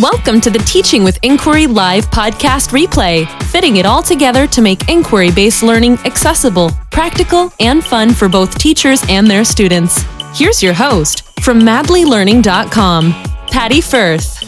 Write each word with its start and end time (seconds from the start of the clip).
Welcome 0.00 0.40
to 0.40 0.48
the 0.48 0.58
Teaching 0.60 1.04
with 1.04 1.18
Inquiry 1.20 1.66
Live 1.66 2.06
podcast 2.06 2.70
replay, 2.70 3.28
fitting 3.50 3.76
it 3.76 3.84
all 3.84 4.02
together 4.02 4.46
to 4.46 4.62
make 4.62 4.88
inquiry 4.88 5.30
based 5.30 5.62
learning 5.62 5.98
accessible, 6.06 6.70
practical, 6.90 7.52
and 7.60 7.84
fun 7.84 8.14
for 8.14 8.26
both 8.26 8.58
teachers 8.58 9.02
and 9.10 9.26
their 9.26 9.44
students. 9.44 10.02
Here's 10.34 10.62
your 10.62 10.72
host 10.72 11.38
from 11.42 11.60
madlylearning.com, 11.60 13.12
Patty 13.48 13.82
Firth. 13.82 14.41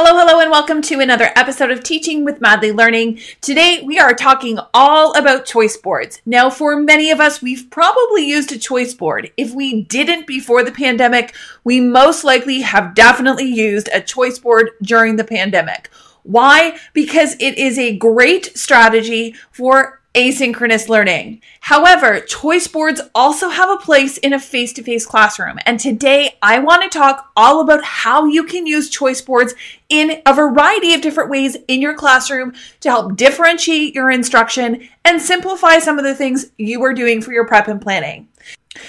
Hello, 0.00 0.16
hello, 0.16 0.38
and 0.38 0.48
welcome 0.48 0.80
to 0.82 1.00
another 1.00 1.32
episode 1.34 1.72
of 1.72 1.82
Teaching 1.82 2.24
with 2.24 2.40
Madly 2.40 2.70
Learning. 2.70 3.18
Today, 3.40 3.82
we 3.84 3.98
are 3.98 4.14
talking 4.14 4.60
all 4.72 5.12
about 5.18 5.44
choice 5.44 5.76
boards. 5.76 6.22
Now, 6.24 6.50
for 6.50 6.76
many 6.76 7.10
of 7.10 7.18
us, 7.18 7.42
we've 7.42 7.68
probably 7.68 8.24
used 8.24 8.52
a 8.52 8.60
choice 8.60 8.94
board. 8.94 9.32
If 9.36 9.52
we 9.52 9.82
didn't 9.82 10.28
before 10.28 10.62
the 10.62 10.70
pandemic, 10.70 11.34
we 11.64 11.80
most 11.80 12.22
likely 12.22 12.60
have 12.60 12.94
definitely 12.94 13.46
used 13.46 13.88
a 13.92 14.00
choice 14.00 14.38
board 14.38 14.70
during 14.80 15.16
the 15.16 15.24
pandemic. 15.24 15.90
Why? 16.22 16.78
Because 16.92 17.34
it 17.40 17.58
is 17.58 17.76
a 17.76 17.96
great 17.96 18.56
strategy 18.56 19.34
for 19.50 19.97
asynchronous 20.18 20.88
learning. 20.88 21.40
However, 21.60 22.18
choice 22.18 22.66
boards 22.66 23.00
also 23.14 23.50
have 23.50 23.70
a 23.70 23.76
place 23.76 24.18
in 24.18 24.32
a 24.32 24.40
face 24.40 24.72
to 24.72 24.82
face 24.82 25.06
classroom. 25.06 25.58
And 25.64 25.78
today 25.78 26.36
I 26.42 26.58
want 26.58 26.82
to 26.82 26.98
talk 26.98 27.30
all 27.36 27.60
about 27.60 27.84
how 27.84 28.26
you 28.26 28.42
can 28.42 28.66
use 28.66 28.90
choice 28.90 29.20
boards 29.20 29.54
in 29.88 30.20
a 30.26 30.34
variety 30.34 30.92
of 30.92 31.02
different 31.02 31.30
ways 31.30 31.56
in 31.68 31.80
your 31.80 31.94
classroom 31.94 32.52
to 32.80 32.90
help 32.90 33.16
differentiate 33.16 33.94
your 33.94 34.10
instruction 34.10 34.88
and 35.04 35.22
simplify 35.22 35.78
some 35.78 35.98
of 35.98 36.04
the 36.04 36.16
things 36.16 36.50
you 36.58 36.82
are 36.82 36.94
doing 36.94 37.22
for 37.22 37.32
your 37.32 37.46
prep 37.46 37.68
and 37.68 37.80
planning. 37.80 38.28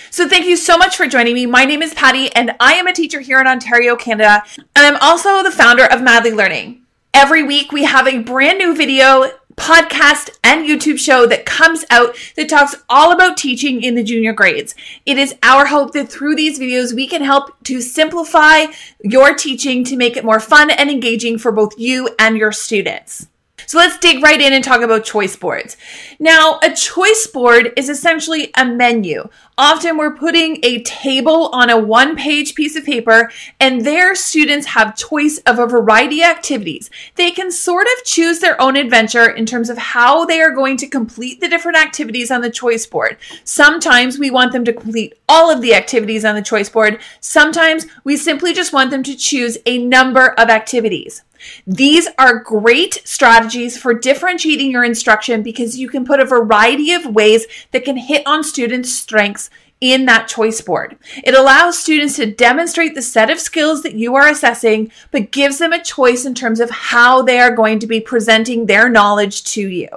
So 0.10 0.28
thank 0.28 0.46
you 0.46 0.56
so 0.56 0.78
much 0.78 0.98
for 0.98 1.08
joining 1.08 1.36
me. 1.36 1.46
My 1.46 1.66
name 1.66 1.84
is 1.84 1.94
Patty 1.94 2.34
and 2.34 2.56
I 2.60 2.74
am 2.74 2.88
a 2.88 2.94
teacher 2.94 3.20
here 3.20 3.40
in 3.40 3.48
Ontario, 3.48 3.96
Canada, 3.96 4.44
and 4.58 4.68
I'm 4.76 4.98
also 4.98 5.44
the 5.44 5.52
founder 5.52 5.86
of 5.86 6.02
Madly 6.02 6.32
Learning. 6.32 6.82
Every 7.14 7.44
week 7.44 7.72
we 7.72 7.84
have 7.84 8.08
a 8.08 8.20
brand 8.20 8.60
new 8.60 8.76
video 8.76 9.32
podcast 9.60 10.30
and 10.44 10.68
YouTube 10.68 10.98
show 10.98 11.28
that 11.28 11.46
comes 11.46 11.86
out 11.90 12.16
that 12.36 12.50
talks 12.50 12.76
all 12.90 13.12
about 13.12 13.38
teaching 13.38 13.84
in 13.84 13.96
the 13.96 14.04
junior 14.04 14.34
grades. 14.34 14.74
It 15.06 15.18
is 15.18 15.36
our 15.44 15.66
hope 15.68 15.94
that 15.94 16.10
through 16.10 16.36
these 16.36 16.60
videos, 16.60 16.96
we 16.96 17.08
can 17.08 17.22
help 17.22 17.62
to 17.66 17.82
simplify 17.82 18.66
your 19.04 19.36
teaching 19.36 19.84
to 19.84 19.98
make 19.98 20.18
it 20.18 20.26
more 20.26 20.40
fun 20.40 20.72
and 20.72 20.90
engaging 20.90 21.38
for 21.38 21.52
both 21.52 21.78
you 21.78 22.10
and 22.18 22.38
your 22.38 22.52
students. 22.52 23.28
So 23.70 23.78
let's 23.78 24.00
dig 24.00 24.24
right 24.24 24.42
in 24.42 24.52
and 24.52 24.64
talk 24.64 24.82
about 24.82 25.04
choice 25.04 25.36
boards. 25.36 25.78
Now, 26.18 26.58
a 26.64 26.74
choice 26.74 27.28
board 27.28 27.72
is 27.78 27.88
essentially 27.88 28.50
a 28.58 28.66
menu. 28.66 29.30
Often 29.60 29.98
we're 29.98 30.16
putting 30.16 30.58
a 30.64 30.82
table 30.82 31.50
on 31.54 31.70
a 31.70 31.78
one 31.78 32.16
page 32.16 32.56
piece 32.56 32.76
of 32.76 32.84
paper 32.84 33.32
and 33.60 33.86
there 33.86 34.16
students 34.16 34.66
have 34.66 34.98
choice 34.98 35.38
of 35.46 35.60
a 35.60 35.68
variety 35.68 36.22
of 36.22 36.30
activities. 36.30 36.90
They 37.14 37.30
can 37.30 37.52
sort 37.52 37.86
of 37.86 38.06
choose 38.06 38.40
their 38.40 38.60
own 38.60 38.76
adventure 38.76 39.30
in 39.30 39.46
terms 39.46 39.70
of 39.70 39.78
how 39.78 40.26
they 40.26 40.42
are 40.42 40.50
going 40.50 40.76
to 40.78 40.88
complete 40.88 41.40
the 41.40 41.48
different 41.48 41.78
activities 41.78 42.32
on 42.32 42.42
the 42.42 42.50
choice 42.50 42.88
board. 42.88 43.18
Sometimes 43.44 44.18
we 44.18 44.32
want 44.32 44.52
them 44.52 44.66
to 44.66 44.74
complete 44.74 45.14
all 45.30 45.52
of 45.52 45.62
the 45.62 45.76
activities 45.76 46.26
on 46.26 46.34
the 46.34 46.42
choice 46.42 46.70
board. 46.70 47.00
Sometimes 47.20 47.86
we 48.04 48.18
simply 48.18 48.52
just 48.52 48.74
want 48.74 48.90
them 48.90 49.04
to 49.04 49.16
choose 49.16 49.60
a 49.68 49.78
number 49.78 50.30
of 50.40 50.50
activities. 50.50 51.22
These 51.66 52.08
are 52.18 52.40
great 52.40 53.02
strategies 53.06 53.78
for 53.78 53.94
differentiating 53.94 54.72
your 54.72 54.84
instruction 54.84 55.44
because 55.44 55.78
you 55.78 55.90
can 55.90 56.06
put 56.06 56.20
a 56.20 56.26
variety 56.26 56.94
of 56.94 57.06
ways 57.06 57.46
that 57.72 57.86
can 57.86 57.98
hit 57.98 58.26
on 58.26 58.44
students' 58.44 58.94
strengths 58.94 59.50
in 59.82 60.06
that 60.06 60.28
choice 60.28 60.60
board. 60.62 60.98
It 61.24 61.34
allows 61.34 61.80
students 61.80 62.18
to 62.18 62.26
demonstrate 62.26 62.96
the 62.96 63.02
set 63.02 63.30
of 63.30 63.40
skills 63.40 63.82
that 63.84 63.96
you 63.96 64.16
are 64.16 64.28
assessing, 64.28 64.92
but 65.12 65.32
gives 65.32 65.58
them 65.58 65.72
a 65.72 65.84
choice 65.84 66.26
in 66.26 66.36
terms 66.36 66.60
of 66.60 66.70
how 66.70 67.22
they 67.22 67.40
are 67.40 67.56
going 67.56 67.80
to 67.80 67.88
be 67.88 68.02
presenting 68.02 68.66
their 68.66 68.90
knowledge 68.90 69.44
to 69.46 69.68
you. 69.68 69.88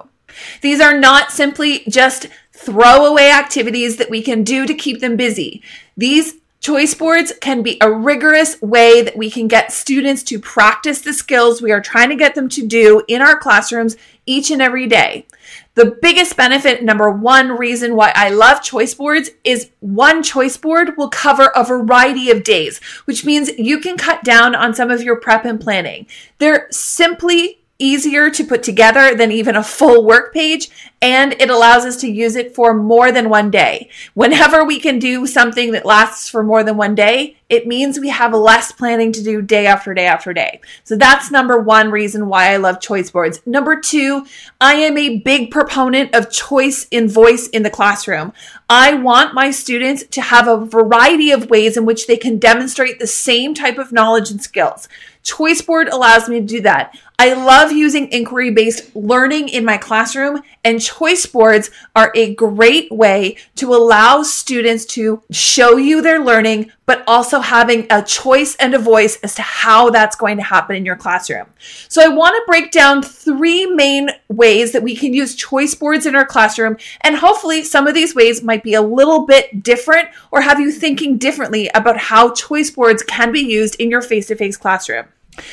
These 0.61 0.81
are 0.81 0.97
not 0.97 1.33
simply 1.33 1.81
just 1.89 2.29
throwaway 2.53 3.29
activities 3.29 3.97
that 3.97 4.11
we 4.11 4.23
can 4.23 4.45
do 4.45 4.67
to 4.67 4.75
keep 4.75 5.01
them 5.01 5.17
busy. 5.17 5.63
These 5.97 6.37
Choice 6.63 6.95
boards 6.95 7.33
can 7.41 7.65
be 7.65 7.77
a 7.81 7.91
rigorous 7.91 8.63
way 8.63 9.03
that 9.03 9.17
we 9.17 9.33
can 9.33 9.49
get 9.49 9.73
students 9.73 10.23
to 10.23 10.39
practice 10.39 11.01
the 11.01 11.13
skills 11.13 11.61
we 11.61 11.73
are 11.73 11.81
trying 11.81 12.09
to 12.11 12.15
get 12.15 12.37
them 12.37 12.49
to 12.51 12.65
do 12.65 13.03
in 13.09 13.21
our 13.21 13.37
classrooms 13.37 13.97
each 14.27 14.49
and 14.49 14.63
every 14.63 14.87
day. 14.87 15.27
The 15.75 15.99
biggest 16.01 16.37
benefit, 16.37 16.85
number 16.85 17.11
one 17.11 17.59
reason 17.59 17.97
why 17.97 18.13
I 18.15 18.29
love 18.29 18.63
choice 18.63 18.95
boards 18.95 19.31
is 19.43 19.71
one 19.81 20.23
choice 20.23 20.57
board 20.57 20.97
will 20.97 21.11
cover 21.11 21.51
a 21.57 21.65
variety 21.65 22.31
of 22.31 22.45
days, 22.45 22.79
which 23.07 23.25
means 23.25 23.51
you 23.59 23.81
can 23.81 23.97
cut 23.97 24.23
down 24.23 24.55
on 24.55 24.73
some 24.73 24.89
of 24.89 25.03
your 25.03 25.17
prep 25.17 25.45
and 25.45 25.61
planning. 25.61 26.07
They're 26.39 26.69
simply 26.71 27.62
easier 27.83 28.31
to 28.31 28.45
put 28.45 28.63
together 28.63 29.15
than 29.15 29.33
even 29.33 29.57
a 29.57 29.63
full 29.63 30.05
work 30.05 30.33
page, 30.33 30.71
and 31.03 31.33
it 31.41 31.51
allows 31.51 31.85
us 31.85 31.97
to 31.97 32.11
use 32.11 32.37
it 32.37 32.55
for 32.55 32.73
more 32.73 33.11
than 33.11 33.29
one 33.29 33.51
day. 33.51 33.91
Whenever 34.15 34.65
we 34.65 34.79
can 34.79 35.01
do 35.01 35.27
something 35.27 35.73
that 35.73 35.85
lasts 35.85 36.29
for 36.29 36.45
more 36.45 36.63
than 36.63 36.77
one 36.77 36.95
day, 36.95 37.37
it 37.49 37.67
means 37.67 37.99
we 37.99 38.09
have 38.09 38.33
less 38.33 38.73
planning 38.73 39.13
to 39.13 39.23
do 39.23 39.43
day 39.43 39.67
after 39.67 39.93
day 39.93 40.07
after 40.07 40.33
day. 40.33 40.61
So 40.85 40.97
that's 40.97 41.31
number 41.31 41.61
one 41.61 41.91
reason 41.91 42.29
why 42.29 42.53
I 42.53 42.57
love 42.57 42.81
choice 42.81 43.11
boards. 43.11 43.43
Number 43.45 43.79
two, 43.79 44.25
I 44.61 44.75
am 44.77 44.97
a 44.97 45.19
big 45.19 45.51
proponent 45.51 46.15
of 46.15 46.31
choice 46.31 46.87
in 46.91 47.11
voice 47.11 47.49
in 47.49 47.63
the 47.63 47.69
classroom. 47.69 48.33
I 48.71 48.95
want 48.95 49.35
my 49.35 49.51
students 49.51 50.05
to 50.13 50.23
have 50.23 50.49
a 50.49 50.65
variety 50.65 51.31
of 51.31 51.51
ways 51.51 51.77
in 51.77 51.85
which 51.85 52.07
they 52.07 52.17
can 52.17 52.39
demonstrate 52.39 52.99
the 52.99 53.07
same 53.07 53.53
type 53.53 53.77
of 53.77 53.93
knowledge 53.93 54.31
and 54.31 54.41
skills. 54.41 54.89
Choiceboard 55.25 55.91
allows 55.91 56.29
me 56.29 56.41
to 56.41 56.47
do 56.47 56.61
that. 56.63 56.99
I 57.19 57.35
love 57.35 57.71
using 57.71 58.11
inquiry 58.11 58.51
based 58.51 58.97
learning 58.97 59.49
in 59.49 59.65
my 59.65 59.77
classroom, 59.77 60.43
and 60.65 60.83
choice 60.83 61.25
boards 61.27 61.71
are 61.95 62.11
a 62.15 62.35
great 62.35 62.91
way 62.91 63.37
to 63.57 63.75
allow 63.75 64.23
students 64.23 64.85
to 64.87 65.23
show 65.31 65.77
you 65.77 66.03
their 66.03 66.19
learning, 66.19 66.73
but 66.87 67.05
also 67.07 67.41
having 67.41 67.87
a 67.91 68.03
choice 68.03 68.57
and 68.57 68.75
a 68.75 68.79
voice 68.79 69.17
as 69.23 69.35
to 69.37 69.43
how 69.43 69.91
that's 69.91 70.17
going 70.17 70.37
to 70.37 70.43
happen 70.43 70.77
in 70.77 70.85
your 70.85 70.97
classroom. 70.97 71.47
So, 71.89 72.03
I 72.03 72.09
want 72.09 72.35
to 72.37 72.43
break 72.47 72.71
down 72.71 73.03
three 73.03 73.67
main 73.67 74.11
ways 74.29 74.73
that 74.73 74.83
we 74.83 74.97
can 74.97 75.15
use 75.15 75.35
choice 75.35 75.75
boards 75.75 76.07
in 76.07 76.17
our 76.17 76.27
classroom, 76.27 76.77
and 77.03 77.17
hopefully, 77.17 77.65
some 77.65 77.87
of 77.87 77.95
these 77.95 78.15
ways 78.15 78.43
might 78.43 78.63
be 78.63 78.75
a 78.75 78.83
little 78.83 79.27
bit 79.27 79.63
different 79.63 80.09
or 80.31 80.41
have 80.41 80.61
you 80.61 80.71
thinking 80.71 81.19
differently 81.19 81.69
about 81.75 81.97
how 81.97 82.33
choice 82.33 82.71
boards 82.71 83.03
can 83.03 83.33
be 83.33 83.41
used 83.41 83.77
in 83.77 83.91
your 83.91 84.03
face 84.03 84.27
to 84.27 84.37
face 84.37 84.57
classroom. 84.57 85.07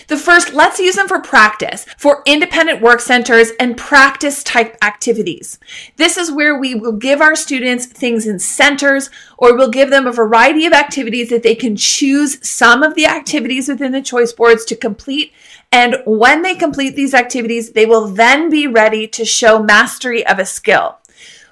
The 0.08 0.18
first, 0.18 0.54
let's 0.54 0.80
use 0.80 0.96
them 0.96 1.08
for 1.08 1.22
practice, 1.22 1.86
for 1.98 2.22
independent 2.26 2.82
work 2.82 3.00
centers 3.00 3.52
and 3.60 3.78
practice 3.78 4.44
type 4.44 4.78
activities. 4.82 5.58
This 5.96 6.18
is 6.18 6.32
where 6.32 6.58
we 6.58 6.76
will 6.76 6.92
give 6.92 7.22
our 7.22 7.36
students 7.36 7.86
things 7.86 8.28
in 8.28 8.40
centers 8.40 9.10
or 9.38 9.56
we'll 9.56 9.70
give 9.70 9.90
them 9.90 10.06
a 10.06 10.12
variety 10.12 10.66
of 10.66 10.74
activities 10.74 11.30
that 11.30 11.44
they 11.44 11.56
can 11.56 11.78
choose 11.78 12.46
some 12.48 12.84
of 12.84 12.96
the 12.96 13.06
activities 13.06 13.70
within 13.70 13.94
the 13.94 14.02
choice 14.02 14.34
boards 14.34 14.66
to 14.66 14.76
complete. 14.76 15.32
And 15.72 15.98
when 16.06 16.42
they 16.42 16.56
complete 16.56 16.96
these 16.96 17.14
activities, 17.14 17.72
they 17.72 17.86
will 17.86 18.08
then 18.08 18.50
be 18.50 18.68
ready 18.68 19.08
to 19.08 19.24
show 19.24 19.64
mastery 19.64 20.26
of 20.26 20.40
a 20.40 20.46
skill. 20.46 20.98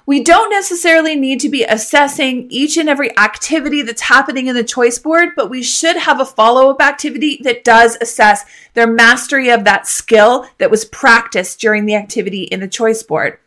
We 0.08 0.24
don't 0.24 0.48
necessarily 0.48 1.16
need 1.16 1.38
to 1.40 1.50
be 1.50 1.64
assessing 1.64 2.46
each 2.50 2.78
and 2.78 2.88
every 2.88 3.14
activity 3.18 3.82
that's 3.82 4.00
happening 4.00 4.46
in 4.46 4.54
the 4.54 4.64
choice 4.64 4.98
board, 4.98 5.34
but 5.36 5.50
we 5.50 5.62
should 5.62 5.98
have 5.98 6.18
a 6.18 6.24
follow 6.24 6.70
up 6.70 6.80
activity 6.80 7.38
that 7.42 7.62
does 7.62 7.98
assess 8.00 8.46
their 8.72 8.86
mastery 8.86 9.50
of 9.50 9.64
that 9.64 9.86
skill 9.86 10.46
that 10.56 10.70
was 10.70 10.86
practiced 10.86 11.60
during 11.60 11.84
the 11.84 11.94
activity 11.94 12.44
in 12.44 12.60
the 12.60 12.68
choice 12.68 13.02
board. 13.02 13.38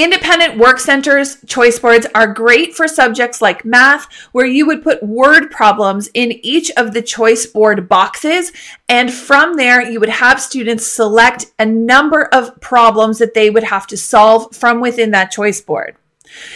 Independent 0.00 0.56
work 0.56 0.78
centers 0.78 1.36
choice 1.46 1.78
boards 1.78 2.06
are 2.14 2.32
great 2.32 2.74
for 2.74 2.88
subjects 2.88 3.42
like 3.42 3.66
math, 3.66 4.10
where 4.32 4.46
you 4.46 4.64
would 4.66 4.82
put 4.82 5.02
word 5.02 5.50
problems 5.50 6.08
in 6.14 6.40
each 6.42 6.70
of 6.78 6.94
the 6.94 7.02
choice 7.02 7.44
board 7.44 7.86
boxes. 7.86 8.50
And 8.88 9.12
from 9.12 9.56
there, 9.58 9.82
you 9.82 10.00
would 10.00 10.08
have 10.08 10.40
students 10.40 10.86
select 10.86 11.52
a 11.58 11.66
number 11.66 12.22
of 12.32 12.58
problems 12.62 13.18
that 13.18 13.34
they 13.34 13.50
would 13.50 13.64
have 13.64 13.86
to 13.88 13.98
solve 13.98 14.56
from 14.56 14.80
within 14.80 15.10
that 15.10 15.30
choice 15.32 15.60
board. 15.60 15.96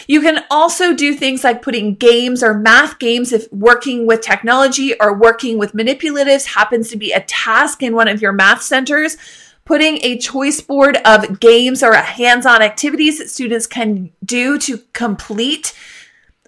You 0.06 0.22
can 0.22 0.44
also 0.50 0.94
do 0.94 1.12
things 1.12 1.44
like 1.44 1.60
putting 1.60 1.96
games 1.96 2.42
or 2.42 2.54
math 2.54 2.98
games 2.98 3.30
if 3.30 3.52
working 3.52 4.06
with 4.06 4.22
technology 4.22 4.94
or 4.98 5.18
working 5.18 5.58
with 5.58 5.74
manipulatives 5.74 6.46
happens 6.46 6.88
to 6.88 6.96
be 6.96 7.12
a 7.12 7.20
task 7.20 7.82
in 7.82 7.94
one 7.94 8.08
of 8.08 8.22
your 8.22 8.32
math 8.32 8.62
centers. 8.62 9.18
Putting 9.64 9.98
a 10.02 10.18
choice 10.18 10.60
board 10.60 10.98
of 11.04 11.40
games 11.40 11.82
or 11.82 11.94
hands 11.94 12.44
on 12.44 12.62
activities 12.62 13.18
that 13.18 13.30
students 13.30 13.66
can 13.66 14.12
do 14.24 14.58
to 14.58 14.78
complete 14.92 15.74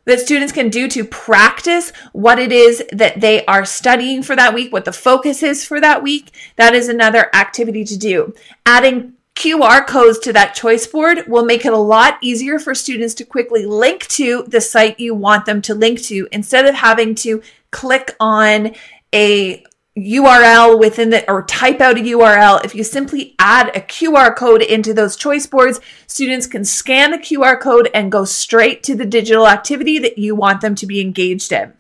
that 0.07 0.21
students 0.21 0.53
can 0.53 0.71
do 0.71 0.89
to 0.89 1.05
practice 1.05 1.93
what 2.13 2.39
it 2.39 2.53
is 2.53 2.83
that 2.93 3.21
they 3.21 3.45
are 3.47 3.65
studying 3.65 4.23
for 4.23 4.35
that 4.37 4.55
week, 4.55 4.73
what 4.73 4.85
the 4.85 4.93
focus 4.93 5.43
is 5.43 5.65
for 5.65 5.81
that 5.81 6.03
week. 6.03 6.33
That 6.57 6.75
is 6.75 6.89
another 6.89 7.29
activity 7.35 7.85
to 7.85 7.97
do. 7.97 8.35
Adding 8.65 9.15
QR 9.35 9.87
codes 9.87 10.19
to 10.21 10.33
that 10.33 10.55
choice 10.55 10.87
board 10.87 11.27
will 11.27 11.45
make 11.45 11.67
it 11.67 11.73
a 11.73 11.79
lot 11.79 12.19
easier 12.23 12.59
for 12.59 12.75
students 12.75 13.15
to 13.15 13.25
quickly 13.25 13.67
link 13.67 14.07
to 14.09 14.45
the 14.49 14.61
site 14.61 14.99
you 14.99 15.15
want 15.15 15.45
them 15.45 15.61
to 15.63 15.75
link 15.75 16.01
to 16.05 16.27
instead 16.33 16.65
of 16.65 16.75
having 16.75 17.15
to 17.17 17.43
click 17.71 18.17
on 18.19 18.75
a 19.15 19.63
URL 19.97 20.79
within 20.79 21.11
the 21.11 21.31
or 21.31 21.45
type 21.45 21.81
out 21.81 21.99
a 21.99 22.03
URL. 22.03 22.65
If 22.65 22.75
you 22.75 22.85
simply 22.85 23.35
add 23.39 23.75
a 23.75 23.81
QR 23.81 24.37
code 24.37 24.63
into 24.63 24.93
those 24.93 25.17
choice 25.17 25.47
boards, 25.47 25.81
students 26.07 26.47
can 26.47 26.65
scan 26.65 27.11
the 27.11 27.19
QR 27.19 27.59
code 27.59 27.89
and 27.95 28.13
go 28.13 28.25
straight 28.25 28.83
to 28.85 28.95
the 28.95 29.07
digital 29.07 29.49
activity 29.49 29.99
that 29.99 30.19
you 30.19 30.35
want 30.35 30.61
them 30.61 30.75
to 30.77 30.87
be 30.87 31.01
engaged 31.01 31.51
in. 31.51 31.73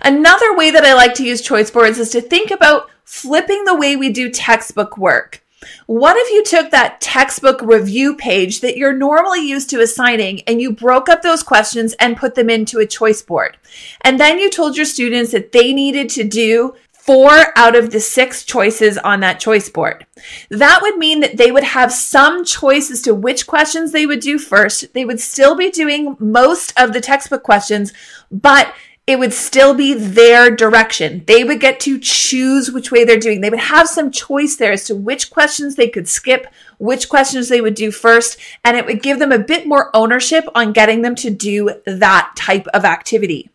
Another 0.00 0.56
way 0.56 0.70
that 0.70 0.84
I 0.84 0.94
like 0.94 1.14
to 1.14 1.26
use 1.26 1.42
choice 1.42 1.70
boards 1.70 1.98
is 1.98 2.10
to 2.10 2.20
think 2.20 2.52
about 2.52 2.88
flipping 3.04 3.64
the 3.64 3.74
way 3.74 3.96
we 3.96 4.10
do 4.10 4.30
textbook 4.30 4.96
work. 4.96 5.42
What 5.86 6.16
if 6.16 6.30
you 6.30 6.44
took 6.44 6.70
that 6.70 7.00
textbook 7.00 7.60
review 7.62 8.14
page 8.14 8.60
that 8.60 8.76
you're 8.76 8.92
normally 8.92 9.40
used 9.40 9.70
to 9.70 9.80
assigning 9.80 10.42
and 10.42 10.60
you 10.60 10.72
broke 10.72 11.08
up 11.08 11.22
those 11.22 11.42
questions 11.42 11.94
and 11.94 12.16
put 12.16 12.36
them 12.36 12.48
into 12.48 12.78
a 12.78 12.86
choice 12.86 13.22
board? 13.22 13.56
And 14.02 14.20
then 14.20 14.38
you 14.38 14.50
told 14.50 14.76
your 14.76 14.86
students 14.86 15.32
that 15.32 15.50
they 15.50 15.72
needed 15.72 16.08
to 16.10 16.22
do 16.22 16.74
four 17.08 17.56
out 17.56 17.74
of 17.74 17.88
the 17.90 18.00
six 18.00 18.44
choices 18.44 18.98
on 18.98 19.20
that 19.20 19.40
choice 19.40 19.70
board. 19.70 20.04
That 20.50 20.80
would 20.82 20.98
mean 20.98 21.20
that 21.20 21.38
they 21.38 21.50
would 21.50 21.64
have 21.64 21.90
some 21.90 22.44
choice 22.44 22.90
as 22.90 23.00
to 23.02 23.14
which 23.14 23.46
questions 23.46 23.92
they 23.92 24.04
would 24.04 24.20
do 24.20 24.38
first. 24.38 24.92
They 24.92 25.06
would 25.06 25.18
still 25.18 25.56
be 25.56 25.70
doing 25.70 26.18
most 26.20 26.78
of 26.78 26.92
the 26.92 27.00
textbook 27.00 27.42
questions, 27.42 27.94
but 28.30 28.74
it 29.06 29.18
would 29.18 29.32
still 29.32 29.72
be 29.72 29.94
their 29.94 30.54
direction. 30.54 31.24
They 31.26 31.44
would 31.44 31.60
get 31.60 31.80
to 31.80 31.98
choose 31.98 32.70
which 32.70 32.92
way 32.92 33.04
they're 33.04 33.18
doing. 33.18 33.40
They 33.40 33.48
would 33.48 33.58
have 33.58 33.88
some 33.88 34.10
choice 34.10 34.56
there 34.56 34.72
as 34.72 34.84
to 34.84 34.94
which 34.94 35.30
questions 35.30 35.76
they 35.76 35.88
could 35.88 36.08
skip, 36.08 36.46
which 36.76 37.08
questions 37.08 37.48
they 37.48 37.62
would 37.62 37.74
do 37.74 37.90
first, 37.90 38.38
and 38.66 38.76
it 38.76 38.84
would 38.84 39.02
give 39.02 39.18
them 39.18 39.32
a 39.32 39.38
bit 39.38 39.66
more 39.66 39.90
ownership 39.96 40.44
on 40.54 40.74
getting 40.74 41.00
them 41.00 41.14
to 41.14 41.30
do 41.30 41.70
that 41.86 42.32
type 42.36 42.66
of 42.74 42.84
activity. 42.84 43.48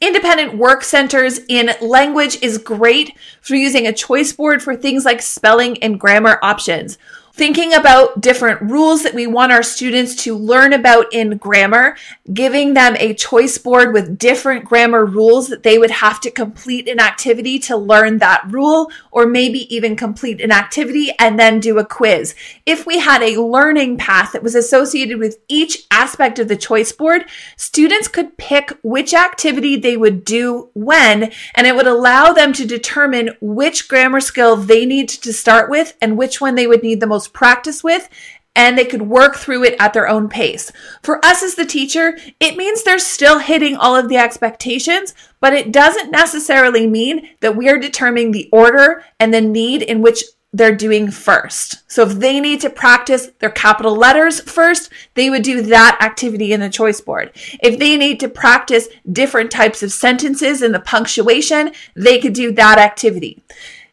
Independent 0.00 0.56
work 0.56 0.82
centers 0.84 1.40
in 1.48 1.70
language 1.80 2.38
is 2.42 2.58
great 2.58 3.16
for 3.40 3.54
using 3.54 3.86
a 3.86 3.92
choice 3.92 4.32
board 4.32 4.62
for 4.62 4.76
things 4.76 5.04
like 5.04 5.22
spelling 5.22 5.82
and 5.82 6.00
grammar 6.00 6.38
options 6.42 6.98
thinking 7.36 7.74
about 7.74 8.22
different 8.22 8.62
rules 8.62 9.02
that 9.02 9.12
we 9.12 9.26
want 9.26 9.52
our 9.52 9.62
students 9.62 10.14
to 10.14 10.34
learn 10.34 10.72
about 10.72 11.12
in 11.12 11.36
grammar, 11.36 11.94
giving 12.32 12.72
them 12.72 12.96
a 12.96 13.12
choice 13.12 13.58
board 13.58 13.92
with 13.92 14.16
different 14.16 14.64
grammar 14.64 15.04
rules 15.04 15.48
that 15.48 15.62
they 15.62 15.76
would 15.76 15.90
have 15.90 16.18
to 16.18 16.30
complete 16.30 16.88
an 16.88 16.98
activity 16.98 17.58
to 17.58 17.76
learn 17.76 18.16
that 18.18 18.42
rule, 18.48 18.90
or 19.10 19.26
maybe 19.26 19.72
even 19.74 19.96
complete 19.96 20.40
an 20.40 20.50
activity 20.50 21.10
and 21.18 21.38
then 21.38 21.60
do 21.60 21.78
a 21.78 21.84
quiz. 21.84 22.34
If 22.64 22.86
we 22.86 23.00
had 23.00 23.22
a 23.22 23.42
learning 23.42 23.98
path 23.98 24.32
that 24.32 24.42
was 24.42 24.54
associated 24.54 25.18
with 25.18 25.38
each 25.46 25.86
aspect 25.90 26.38
of 26.38 26.48
the 26.48 26.56
choice 26.56 26.90
board, 26.90 27.26
students 27.58 28.08
could 28.08 28.38
pick 28.38 28.78
which 28.82 29.12
activity 29.12 29.76
they 29.76 29.98
would 29.98 30.24
do 30.24 30.70
when, 30.72 31.30
and 31.54 31.66
it 31.66 31.76
would 31.76 31.86
allow 31.86 32.32
them 32.32 32.54
to 32.54 32.66
determine 32.66 33.36
which 33.42 33.88
grammar 33.88 34.20
skill 34.20 34.56
they 34.56 34.86
need 34.86 35.10
to 35.10 35.34
start 35.34 35.68
with 35.68 35.94
and 36.00 36.16
which 36.16 36.40
one 36.40 36.54
they 36.54 36.66
would 36.66 36.82
need 36.82 37.00
the 37.00 37.06
most 37.06 37.25
practice 37.28 37.82
with 37.84 38.08
and 38.56 38.76
they 38.76 38.86
could 38.86 39.02
work 39.02 39.36
through 39.36 39.64
it 39.64 39.76
at 39.78 39.92
their 39.92 40.08
own 40.08 40.28
pace. 40.28 40.72
For 41.02 41.22
us 41.24 41.42
as 41.42 41.54
the 41.54 41.66
teacher, 41.66 42.16
it 42.40 42.56
means 42.56 42.82
they're 42.82 42.98
still 42.98 43.38
hitting 43.38 43.76
all 43.76 43.94
of 43.94 44.08
the 44.08 44.16
expectations, 44.16 45.14
but 45.40 45.52
it 45.52 45.70
doesn't 45.70 46.10
necessarily 46.10 46.86
mean 46.86 47.28
that 47.40 47.54
we 47.54 47.68
are 47.68 47.78
determining 47.78 48.32
the 48.32 48.48
order 48.50 49.04
and 49.20 49.32
the 49.32 49.42
need 49.42 49.82
in 49.82 50.00
which 50.00 50.24
they're 50.56 50.74
doing 50.74 51.10
first. 51.10 51.82
So 51.90 52.02
if 52.02 52.14
they 52.14 52.40
need 52.40 52.62
to 52.62 52.70
practice 52.70 53.26
their 53.40 53.50
capital 53.50 53.94
letters 53.94 54.40
first, 54.40 54.90
they 55.12 55.28
would 55.28 55.42
do 55.42 55.60
that 55.62 55.98
activity 56.00 56.54
in 56.54 56.60
the 56.60 56.70
choice 56.70 57.00
board. 57.00 57.32
If 57.62 57.78
they 57.78 57.98
need 57.98 58.20
to 58.20 58.28
practice 58.28 58.88
different 59.12 59.50
types 59.50 59.82
of 59.82 59.92
sentences 59.92 60.62
and 60.62 60.74
the 60.74 60.80
punctuation, 60.80 61.72
they 61.94 62.18
could 62.18 62.32
do 62.32 62.52
that 62.52 62.78
activity. 62.78 63.42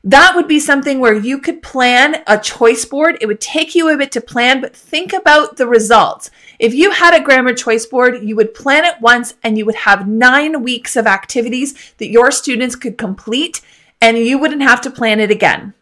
That 0.05 0.35
would 0.35 0.49
be 0.49 0.59
something 0.59 0.99
where 0.99 1.13
you 1.13 1.39
could 1.39 1.61
plan 1.61 2.23
a 2.27 2.37
choice 2.37 2.83
board. 2.83 3.17
It 3.21 3.27
would 3.27 3.39
take 3.39 3.73
you 3.73 3.87
a 3.87 3.95
bit 3.95 4.11
to 4.11 4.21
plan, 4.21 4.59
but 4.59 4.75
think 4.75 5.13
about 5.13 5.55
the 5.55 5.65
results. 5.65 6.29
If 6.59 6.73
you 6.73 6.91
had 6.91 7.13
a 7.13 7.23
grammar 7.23 7.53
choice 7.53 7.85
board, 7.85 8.21
you 8.21 8.35
would 8.35 8.53
plan 8.53 8.83
it 8.83 8.99
once 8.99 9.35
and 9.43 9.57
you 9.57 9.65
would 9.65 9.75
have 9.75 10.05
nine 10.05 10.61
weeks 10.61 10.97
of 10.97 11.07
activities 11.07 11.93
that 11.99 12.09
your 12.09 12.31
students 12.31 12.75
could 12.75 12.97
complete 12.97 13.61
and 14.01 14.17
you 14.17 14.37
wouldn't 14.37 14.61
have 14.61 14.81
to 14.81 14.91
plan 14.91 15.21
it 15.21 15.31
again. 15.31 15.73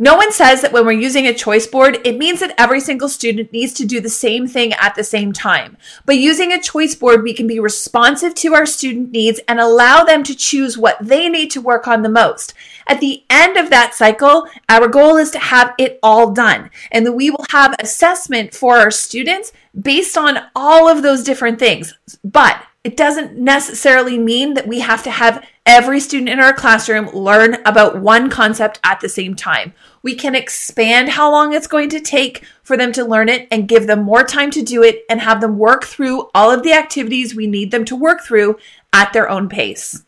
No 0.00 0.16
one 0.16 0.30
says 0.30 0.62
that 0.62 0.70
when 0.70 0.86
we're 0.86 0.92
using 0.92 1.26
a 1.26 1.34
choice 1.34 1.66
board, 1.66 1.98
it 2.04 2.18
means 2.18 2.38
that 2.38 2.54
every 2.56 2.78
single 2.78 3.08
student 3.08 3.52
needs 3.52 3.72
to 3.72 3.84
do 3.84 4.00
the 4.00 4.08
same 4.08 4.46
thing 4.46 4.72
at 4.74 4.94
the 4.94 5.02
same 5.02 5.32
time. 5.32 5.76
But 6.06 6.18
using 6.18 6.52
a 6.52 6.62
choice 6.62 6.94
board, 6.94 7.24
we 7.24 7.34
can 7.34 7.48
be 7.48 7.58
responsive 7.58 8.32
to 8.36 8.54
our 8.54 8.64
student 8.64 9.10
needs 9.10 9.40
and 9.48 9.58
allow 9.58 10.04
them 10.04 10.22
to 10.22 10.36
choose 10.36 10.78
what 10.78 10.98
they 11.00 11.28
need 11.28 11.50
to 11.50 11.60
work 11.60 11.88
on 11.88 12.02
the 12.02 12.08
most. 12.08 12.54
At 12.86 13.00
the 13.00 13.24
end 13.28 13.56
of 13.56 13.70
that 13.70 13.92
cycle, 13.92 14.46
our 14.68 14.86
goal 14.86 15.16
is 15.16 15.32
to 15.32 15.40
have 15.40 15.74
it 15.78 15.98
all 16.00 16.30
done 16.30 16.70
and 16.92 17.04
that 17.04 17.14
we 17.14 17.30
will 17.30 17.46
have 17.50 17.74
assessment 17.80 18.54
for 18.54 18.76
our 18.76 18.92
students 18.92 19.52
based 19.80 20.16
on 20.16 20.38
all 20.54 20.88
of 20.88 21.02
those 21.02 21.24
different 21.24 21.58
things. 21.58 21.98
But 22.22 22.62
it 22.84 22.96
doesn't 22.96 23.36
necessarily 23.36 24.18
mean 24.18 24.54
that 24.54 24.68
we 24.68 24.80
have 24.80 25.02
to 25.02 25.10
have 25.10 25.44
every 25.66 26.00
student 26.00 26.30
in 26.30 26.40
our 26.40 26.52
classroom 26.52 27.08
learn 27.10 27.58
about 27.66 28.00
one 28.00 28.30
concept 28.30 28.80
at 28.84 29.00
the 29.00 29.08
same 29.08 29.34
time. 29.34 29.74
We 30.02 30.14
can 30.14 30.34
expand 30.34 31.10
how 31.10 31.30
long 31.30 31.52
it's 31.52 31.66
going 31.66 31.90
to 31.90 32.00
take 32.00 32.44
for 32.62 32.76
them 32.76 32.92
to 32.92 33.04
learn 33.04 33.28
it 33.28 33.48
and 33.50 33.68
give 33.68 33.86
them 33.86 34.02
more 34.02 34.22
time 34.22 34.50
to 34.52 34.62
do 34.62 34.82
it 34.82 35.04
and 35.10 35.20
have 35.20 35.40
them 35.40 35.58
work 35.58 35.84
through 35.84 36.30
all 36.34 36.50
of 36.50 36.62
the 36.62 36.72
activities 36.72 37.34
we 37.34 37.46
need 37.46 37.72
them 37.72 37.84
to 37.86 37.96
work 37.96 38.22
through 38.22 38.56
at 38.92 39.12
their 39.12 39.28
own 39.28 39.48
pace. 39.48 40.04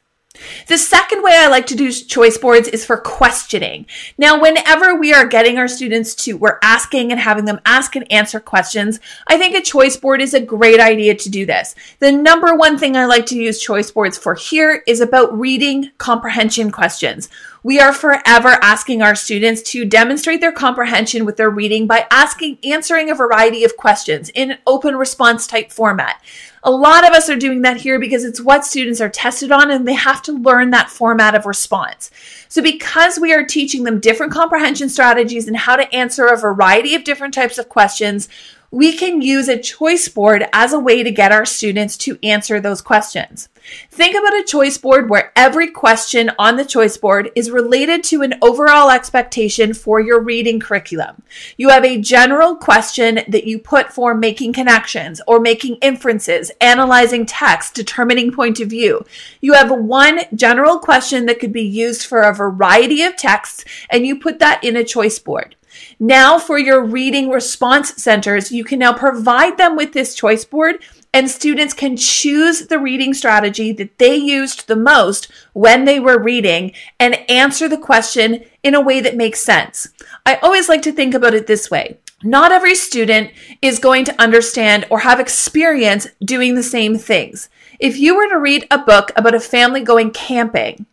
The 0.67 0.79
second 0.79 1.23
way 1.23 1.33
I 1.35 1.49
like 1.49 1.67
to 1.67 1.75
do 1.75 1.91
choice 1.93 2.39
boards 2.39 2.69
is 2.69 2.85
for 2.85 2.97
questioning. 2.97 3.87
Now, 4.19 4.41
whenever 4.41 4.95
we 4.95 5.13
are 5.13 5.27
getting 5.27 5.59
our 5.59 5.69
students 5.69 6.15
to, 6.17 6.37
we're 6.37 6.59
asking 6.63 7.11
and 7.11 7.21
having 7.21 7.45
them 7.45 7.61
ask 7.65 7.97
and 7.97 8.11
answer 8.13 8.41
questions, 8.41 9.01
I 9.27 9.39
think 9.39 9.55
a 9.55 9.63
choice 9.63 9.97
board 9.97 10.21
is 10.21 10.35
a 10.35 10.41
great 10.41 10.81
idea 10.81 11.15
to 11.15 11.31
do 11.31 11.47
this. 11.47 11.75
The 11.99 12.13
number 12.13 12.55
one 12.55 12.79
thing 12.79 12.97
I 12.97 13.05
like 13.07 13.27
to 13.27 13.37
use 13.37 13.61
choice 13.61 13.91
boards 13.91 14.19
for 14.19 14.35
here 14.35 14.83
is 14.87 15.01
about 15.01 15.39
reading 15.39 15.91
comprehension 15.99 16.71
questions. 16.71 17.29
We 17.63 17.79
are 17.79 17.93
forever 17.93 18.57
asking 18.63 19.03
our 19.03 19.15
students 19.15 19.61
to 19.73 19.85
demonstrate 19.85 20.41
their 20.41 20.53
comprehension 20.53 21.27
with 21.27 21.37
their 21.37 21.51
reading 21.51 21.87
by 21.87 22.07
asking, 22.11 22.57
answering 22.65 23.11
a 23.11 23.15
variety 23.15 23.65
of 23.65 23.77
questions 23.77 24.31
in 24.31 24.53
an 24.53 24.59
open 24.67 24.97
response 24.97 25.47
type 25.47 25.71
format. 25.71 26.23
A 26.63 26.71
lot 26.71 27.07
of 27.07 27.13
us 27.13 27.29
are 27.29 27.37
doing 27.37 27.61
that 27.63 27.79
here 27.79 27.99
because 28.01 28.25
it's 28.25 28.41
what 28.41 28.65
students 28.65 29.01
are 29.01 29.11
tested 29.11 29.53
on 29.53 29.71
and 29.71 29.87
they 29.87 29.95
have 29.95 30.23
to 30.23 30.33
learn 30.33 30.71
that 30.71 30.89
format 30.89 31.35
of 31.35 31.45
response. 31.45 32.11
So 32.49 32.63
because 32.63 33.19
we 33.19 33.35
are 33.35 33.45
teaching 33.45 33.85
them 33.85 34.01
different 34.01 34.33
comprehension 34.33 34.89
strategies 34.89 35.47
and 35.47 35.57
how 35.57 35.77
to 35.77 35.95
answer 35.95 36.27
a 36.27 36.39
variety 36.39 36.95
of 36.95 37.05
different 37.05 37.35
types 37.35 37.59
of 37.59 37.69
questions, 37.69 38.29
we 38.71 38.97
can 38.97 39.21
use 39.21 39.49
a 39.49 39.59
choice 39.59 40.09
board 40.09 40.47
as 40.53 40.73
a 40.73 40.79
way 40.79 41.03
to 41.03 41.11
get 41.11 41.33
our 41.33 41.45
students 41.45 41.97
to 41.97 42.19
answer 42.23 42.61
those 42.61 42.81
questions. 42.81 43.49
Think 43.91 44.15
about 44.17 44.39
a 44.39 44.45
choice 44.45 44.79
board 44.79 45.11
where 45.11 45.33
every 45.35 45.69
question 45.69 46.31
on 46.39 46.57
the 46.57 46.65
choice 46.65 46.97
board 46.97 47.31
is 47.35 47.51
related 47.51 48.05
to 48.05 48.23
an 48.23 48.35
overall 48.41 48.91
expectation 48.91 49.75
for 49.75 50.01
your 50.01 50.21
reading 50.21 50.61
curriculum. 50.61 51.23
You 51.57 51.69
have 51.71 51.85
a 51.85 52.01
general 52.01 52.55
question 52.55 53.21
that 53.27 53.45
you 53.45 53.59
put 53.59 53.93
for 53.93 54.15
making 54.15 54.53
connections 54.53 55.21
or 55.27 55.41
making 55.41 55.77
inferences, 55.77 56.53
analyzing 56.61 57.27
text, 57.27 57.75
determining 57.75 58.33
point 58.33 58.61
of 58.61 58.69
view. 58.71 59.05
You 59.41 59.55
have 59.55 59.71
one 59.71 60.21
general 60.35 60.79
question 60.79 61.27
that 61.27 61.41
could 61.41 61.53
be 61.53 61.63
used 61.63 62.07
for 62.07 62.21
a 62.21 62.35
variety 62.35 63.03
of 63.03 63.17
texts, 63.17 63.65
and 63.91 64.07
you 64.07 64.19
put 64.19 64.39
that 64.39 64.63
in 64.63 64.77
a 64.77 64.85
choice 64.85 65.19
board. 65.19 65.57
Now, 65.99 66.39
for 66.39 66.59
your 66.59 66.85
reading 66.85 67.31
response 67.31 68.03
centers, 68.03 68.53
you 68.53 68.65
can 68.65 68.79
now 68.79 68.93
provide 68.93 69.59
them 69.59 69.77
with 69.77 69.93
this 69.93 70.15
choice 70.15 70.45
board, 70.45 70.83
and 71.13 71.29
students 71.29 71.75
can 71.75 71.97
choose 71.97 72.67
the 72.67 72.79
reading 72.79 73.15
strategy 73.15 73.73
that 73.73 73.99
they 73.99 74.15
used 74.15 74.67
the 74.67 74.77
most 74.77 75.31
when 75.53 75.85
they 75.85 75.99
were 75.99 76.23
reading 76.23 76.73
and 76.99 77.29
answer 77.29 77.69
the 77.69 77.79
question 77.79 78.45
in 78.63 78.75
a 78.75 78.81
way 78.81 79.01
that 79.01 79.17
makes 79.17 79.43
sense. 79.43 79.89
I 80.25 80.37
always 80.37 80.69
like 80.69 80.83
to 80.83 80.93
think 80.93 81.15
about 81.15 81.35
it 81.35 81.47
this 81.47 81.71
way. 81.71 81.99
Not 82.23 82.53
every 82.53 82.75
student 82.75 83.31
is 83.63 83.79
going 83.79 84.05
to 84.05 84.21
understand 84.21 84.87
or 84.91 85.01
have 85.01 85.21
experience 85.21 86.07
doing 86.23 86.55
the 86.55 86.63
same 86.63 86.99
things. 86.99 87.49
If 87.79 87.97
you 87.97 88.15
were 88.15 88.29
to 88.29 88.39
read 88.39 88.67
a 88.71 88.79
book 88.79 89.11
about 89.17 89.35
a 89.35 89.41
family 89.41 89.81
going 89.81 90.11
camping, 90.11 90.85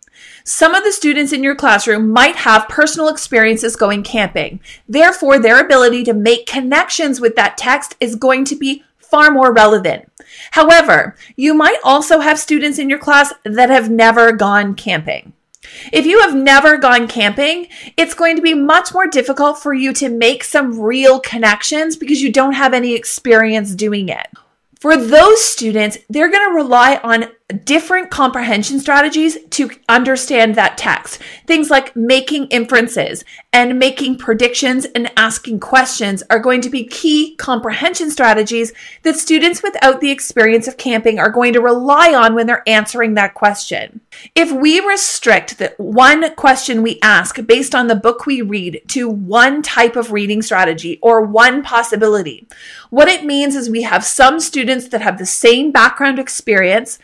some 0.48 0.74
of 0.74 0.86
the 0.86 0.94
students 0.94 1.34
in 1.34 1.44
your 1.44 1.56
classroom 1.56 2.10
might 2.10 2.38
have 2.38 2.70
personal 2.70 3.10
experiences 3.10 3.76
going 3.76 4.02
camping. 4.02 4.62
Therefore, 4.88 5.40
their 5.40 5.60
ability 5.60 6.06
to 6.06 6.14
make 6.14 6.46
connections 6.46 7.20
with 7.20 7.36
that 7.36 7.58
text 7.58 7.98
is 8.00 8.16
going 8.16 8.46
to 8.46 8.56
be 8.56 8.82
far 8.98 9.30
more 9.30 9.52
relevant. 9.52 10.10
However, 10.52 11.18
you 11.36 11.54
might 11.54 11.80
also 11.84 12.20
have 12.22 12.40
students 12.40 12.80
in 12.80 12.90
your 12.90 12.98
class 12.98 13.34
that 13.44 13.70
have 13.70 13.90
never 13.90 14.32
gone 14.32 14.74
camping. 14.74 15.34
If 15.92 16.06
you 16.06 16.22
have 16.22 16.34
never 16.34 16.78
gone 16.78 17.10
camping, 17.10 17.68
it's 17.98 18.14
going 18.14 18.38
to 18.38 18.42
be 18.42 18.54
much 18.54 18.94
more 18.94 19.08
difficult 19.08 19.60
for 19.60 19.74
you 19.74 19.92
to 19.96 20.08
make 20.08 20.46
some 20.46 20.80
real 20.80 21.20
connections 21.20 21.98
because 21.98 22.22
you 22.22 22.32
don't 22.32 22.54
have 22.54 22.74
any 22.74 22.94
experience 22.94 23.76
doing 23.76 24.08
it. 24.08 24.28
For 24.80 24.96
those 24.96 25.44
students, 25.44 25.98
they're 26.10 26.32
going 26.32 26.48
to 26.48 26.56
rely 26.56 27.02
on 27.04 27.32
different 27.54 28.12
comprehension 28.12 28.78
strategies 28.78 29.38
to 29.52 29.70
understand 29.88 30.56
that 30.56 30.78
text. 30.78 31.22
Things 31.46 31.70
like 31.70 31.96
making 31.96 32.48
inferences 32.48 33.24
and 33.54 33.80
making 33.80 34.18
predictions 34.18 34.84
and 34.84 35.10
asking 35.16 35.62
questions 35.62 36.24
are 36.30 36.40
going 36.40 36.60
to 36.60 36.70
be 36.70 36.84
key 36.84 37.38
comprehension 37.38 38.12
strategies 38.12 38.74
that 39.04 39.16
students 39.16 39.64
without 39.64 40.02
the 40.02 40.12
experience 40.12 40.68
of 40.68 40.76
camping 40.76 41.20
are 41.20 41.30
going 41.30 41.54
to 41.54 41.62
rely 41.62 42.14
on 42.14 42.36
when 42.36 42.48
they're 42.48 42.68
answering 42.68 43.14
that 43.14 43.34
question. 43.34 44.02
If 44.36 44.52
we 44.52 44.82
restrict 44.82 45.58
the 45.58 45.74
one 45.78 46.36
question 46.36 46.82
we 46.82 47.00
ask 47.02 47.46
based 47.46 47.74
on 47.74 47.88
the 47.88 47.96
book 47.96 48.26
we 48.26 48.42
read 48.42 48.82
to 48.90 49.08
one 49.08 49.62
type 49.62 49.96
of 49.96 50.12
reading 50.12 50.42
strategy 50.42 51.00
or 51.02 51.22
one 51.22 51.64
possibility, 51.64 52.46
what 52.90 53.08
it 53.08 53.24
means 53.24 53.56
is 53.56 53.70
we 53.70 53.84
have 53.84 54.04
some 54.04 54.42
students 54.42 54.90
that 54.90 55.02
have 55.02 55.18
the 55.18 55.26
same 55.26 55.72
background 55.72 56.20
experience 56.20 57.00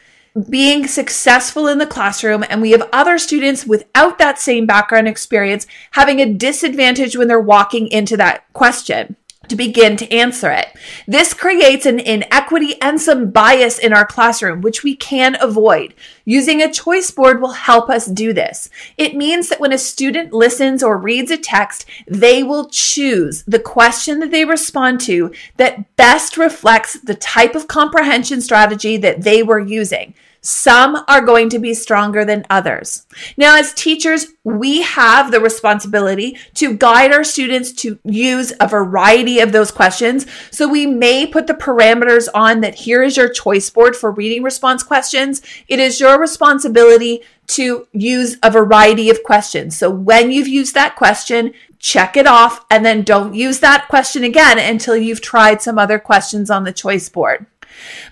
being 0.50 0.88
successful 0.88 1.68
in 1.68 1.78
the 1.78 1.86
classroom, 1.86 2.44
and 2.50 2.62
we 2.62 2.72
have 2.72 2.90
other 2.92 3.18
students 3.18 3.66
without 3.66 4.18
that 4.18 4.40
same 4.40 4.66
background 4.66 5.08
experience 5.08 5.68
having 5.92 6.20
a 6.20 6.34
disadvantage 6.34 7.16
when 7.16 7.28
they're 7.28 7.40
walking 7.40 7.88
into 7.88 8.18
that 8.18 8.52
question 8.54 9.16
to 9.50 9.56
begin 9.56 9.98
to 9.98 10.12
answer 10.12 10.50
it. 10.50 10.70
This 11.06 11.34
creates 11.34 11.86
an 11.86 12.00
inequity 12.00 12.82
and 12.82 13.00
some 13.00 13.30
bias 13.30 13.78
in 13.78 13.94
our 13.94 14.06
classroom, 14.06 14.62
which 14.62 14.84
we 14.84 14.96
can 14.96 15.36
avoid. 15.42 15.94
Using 16.26 16.62
a 16.62 16.72
choice 16.72 17.12
board 17.12 17.42
will 17.42 17.52
help 17.52 17.90
us 17.90 18.06
do 18.06 18.32
this. 18.32 18.70
It 18.98 19.16
means 19.16 19.50
that 19.50 19.60
when 19.60 19.74
a 19.74 19.78
student 19.78 20.32
listens 20.32 20.82
or 20.82 20.98
reads 20.98 21.30
a 21.30 21.38
text, 21.38 21.86
they 22.08 22.42
will 22.42 22.70
choose 22.70 23.44
the 23.44 23.60
question 23.60 24.20
that 24.20 24.32
they 24.32 24.46
respond 24.46 25.02
to 25.02 25.34
that 25.58 25.96
best 25.98 26.38
reflects 26.38 27.00
the 27.02 27.16
type 27.16 27.54
of 27.54 27.68
comprehension 27.68 28.40
strategy 28.40 28.98
that 28.98 29.24
they 29.24 29.44
were 29.44 29.60
using. 29.60 30.14
Some 30.46 31.06
are 31.08 31.22
going 31.22 31.48
to 31.50 31.60
be 31.60 31.74
stronger 31.74 32.26
than 32.26 32.46
others. 32.50 33.08
Now, 33.38 33.58
as 33.58 33.74
teachers, 33.74 34.28
we 34.44 34.82
have 34.82 35.32
the 35.32 35.40
responsibility 35.40 36.38
to 36.56 36.76
guide 36.76 37.14
our 37.14 37.24
students 37.24 37.72
to 37.84 37.98
use 38.04 38.52
a 38.60 38.68
variety 38.68 39.40
of 39.40 39.54
those 39.54 39.72
questions. 39.72 40.26
So 40.52 40.68
we 40.68 40.86
may 40.86 41.26
put 41.26 41.48
the 41.48 41.54
parameters 41.54 42.28
on 42.36 42.60
that 42.60 42.76
here 42.76 43.02
is 43.02 43.16
your 43.16 43.30
choice 43.30 43.70
board 43.70 43.96
for 43.96 44.12
reading 44.12 44.44
response 44.44 44.84
questions. 44.84 45.42
It 45.70 45.80
is 45.80 46.02
your 46.02 46.20
responsibility 46.20 47.22
to 47.48 47.88
use 47.94 48.38
a 48.44 48.52
variety 48.52 49.10
of 49.10 49.24
questions. 49.24 49.78
So 49.78 49.90
when 49.90 50.30
you've 50.30 50.48
used 50.48 50.74
that 50.74 50.98
question, 50.98 51.54
check 51.80 52.18
it 52.18 52.28
off 52.28 52.66
and 52.70 52.86
then 52.86 53.04
don't 53.04 53.34
use 53.34 53.60
that 53.60 53.88
question 53.88 54.24
again 54.24 54.60
until 54.60 54.96
you've 54.96 55.22
tried 55.22 55.62
some 55.62 55.78
other 55.78 56.00
questions 56.00 56.50
on 56.50 56.64
the 56.64 56.74
choice 56.74 57.08
board. 57.08 57.46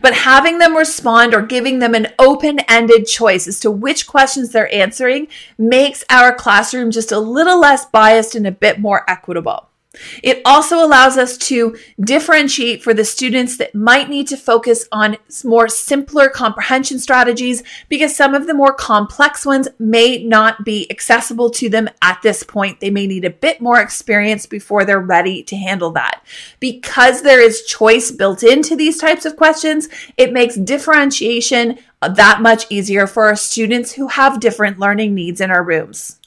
But 0.01 0.13
having 0.13 0.59
them 0.59 0.75
respond 0.75 1.33
or 1.33 1.41
giving 1.41 1.79
them 1.79 1.95
an 1.95 2.07
open 2.19 2.59
ended 2.67 3.07
choice 3.07 3.47
as 3.47 3.59
to 3.61 3.71
which 3.71 4.07
questions 4.07 4.51
they're 4.51 4.73
answering 4.73 5.27
makes 5.57 6.03
our 6.09 6.33
classroom 6.33 6.91
just 6.91 7.11
a 7.11 7.19
little 7.19 7.59
less 7.59 7.85
biased 7.85 8.35
and 8.35 8.45
a 8.45 8.51
bit 8.51 8.79
more 8.79 9.09
equitable. 9.09 9.70
It 10.23 10.41
also 10.45 10.83
allows 10.83 11.17
us 11.17 11.37
to 11.49 11.75
differentiate 11.99 12.81
for 12.81 12.93
the 12.93 13.03
students 13.03 13.57
that 13.57 13.75
might 13.75 14.09
need 14.09 14.27
to 14.29 14.37
focus 14.37 14.87
on 14.89 15.17
more 15.43 15.67
simpler 15.67 16.29
comprehension 16.29 16.97
strategies 16.97 17.61
because 17.89 18.15
some 18.15 18.33
of 18.33 18.47
the 18.47 18.53
more 18.53 18.73
complex 18.73 19.45
ones 19.45 19.67
may 19.79 20.23
not 20.23 20.63
be 20.63 20.89
accessible 20.89 21.49
to 21.51 21.67
them 21.67 21.89
at 22.01 22.21
this 22.21 22.41
point. 22.41 22.79
They 22.79 22.89
may 22.89 23.05
need 23.05 23.25
a 23.25 23.29
bit 23.29 23.59
more 23.59 23.81
experience 23.81 24.45
before 24.45 24.85
they're 24.85 24.99
ready 24.99 25.43
to 25.43 25.57
handle 25.57 25.91
that. 25.91 26.23
Because 26.61 27.21
there 27.21 27.41
is 27.41 27.65
choice 27.65 28.11
built 28.11 28.43
into 28.43 28.77
these 28.77 28.97
types 28.97 29.25
of 29.25 29.35
questions, 29.35 29.89
it 30.15 30.31
makes 30.31 30.55
differentiation 30.55 31.79
uh, 32.01 32.07
that 32.07 32.41
much 32.41 32.65
easier 32.69 33.07
for 33.07 33.25
our 33.25 33.35
students 33.35 33.91
who 33.93 34.07
have 34.07 34.39
different 34.39 34.79
learning 34.79 35.13
needs 35.13 35.41
in 35.41 35.51
our 35.51 35.63
rooms. 35.63 36.20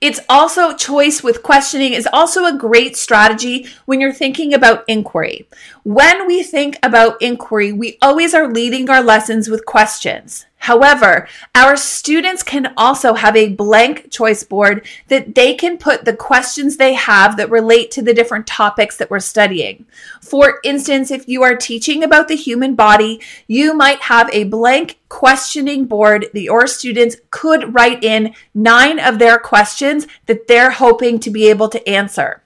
It's 0.00 0.20
also 0.28 0.74
choice 0.74 1.22
with 1.22 1.42
questioning 1.42 1.92
is 1.92 2.08
also 2.12 2.44
a 2.44 2.56
great 2.56 2.96
strategy 2.96 3.66
when 3.84 4.00
you're 4.00 4.12
thinking 4.12 4.54
about 4.54 4.84
inquiry. 4.88 5.48
When 5.84 6.26
we 6.26 6.42
think 6.42 6.78
about 6.82 7.20
inquiry, 7.20 7.72
we 7.72 7.98
always 8.02 8.34
are 8.34 8.52
leading 8.52 8.88
our 8.90 9.02
lessons 9.02 9.48
with 9.48 9.66
questions. 9.66 10.46
However, 10.58 11.28
our 11.54 11.76
students 11.76 12.42
can 12.42 12.72
also 12.76 13.14
have 13.14 13.36
a 13.36 13.50
blank 13.50 14.10
choice 14.10 14.42
board 14.42 14.84
that 15.08 15.34
they 15.34 15.54
can 15.54 15.78
put 15.78 16.04
the 16.04 16.16
questions 16.16 16.76
they 16.76 16.94
have 16.94 17.36
that 17.36 17.50
relate 17.50 17.92
to 17.92 18.02
the 18.02 18.14
different 18.14 18.48
topics 18.48 18.96
that 18.96 19.08
we're 19.08 19.20
studying. 19.20 19.86
For 20.20 20.58
instance, 20.64 21.12
if 21.12 21.28
you 21.28 21.44
are 21.44 21.54
teaching 21.54 22.02
about 22.02 22.26
the 22.26 22.34
human 22.34 22.74
body, 22.74 23.20
you 23.46 23.74
might 23.74 24.02
have 24.02 24.28
a 24.32 24.44
blank 24.44 24.98
questioning 25.08 25.84
board 25.84 26.26
that 26.32 26.42
your 26.42 26.66
students 26.66 27.16
could 27.30 27.74
write 27.74 28.02
in 28.02 28.34
nine 28.52 28.98
of 28.98 29.20
their 29.20 29.38
questions 29.38 30.08
that 30.26 30.48
they're 30.48 30.72
hoping 30.72 31.20
to 31.20 31.30
be 31.30 31.48
able 31.48 31.68
to 31.68 31.88
answer. 31.88 32.42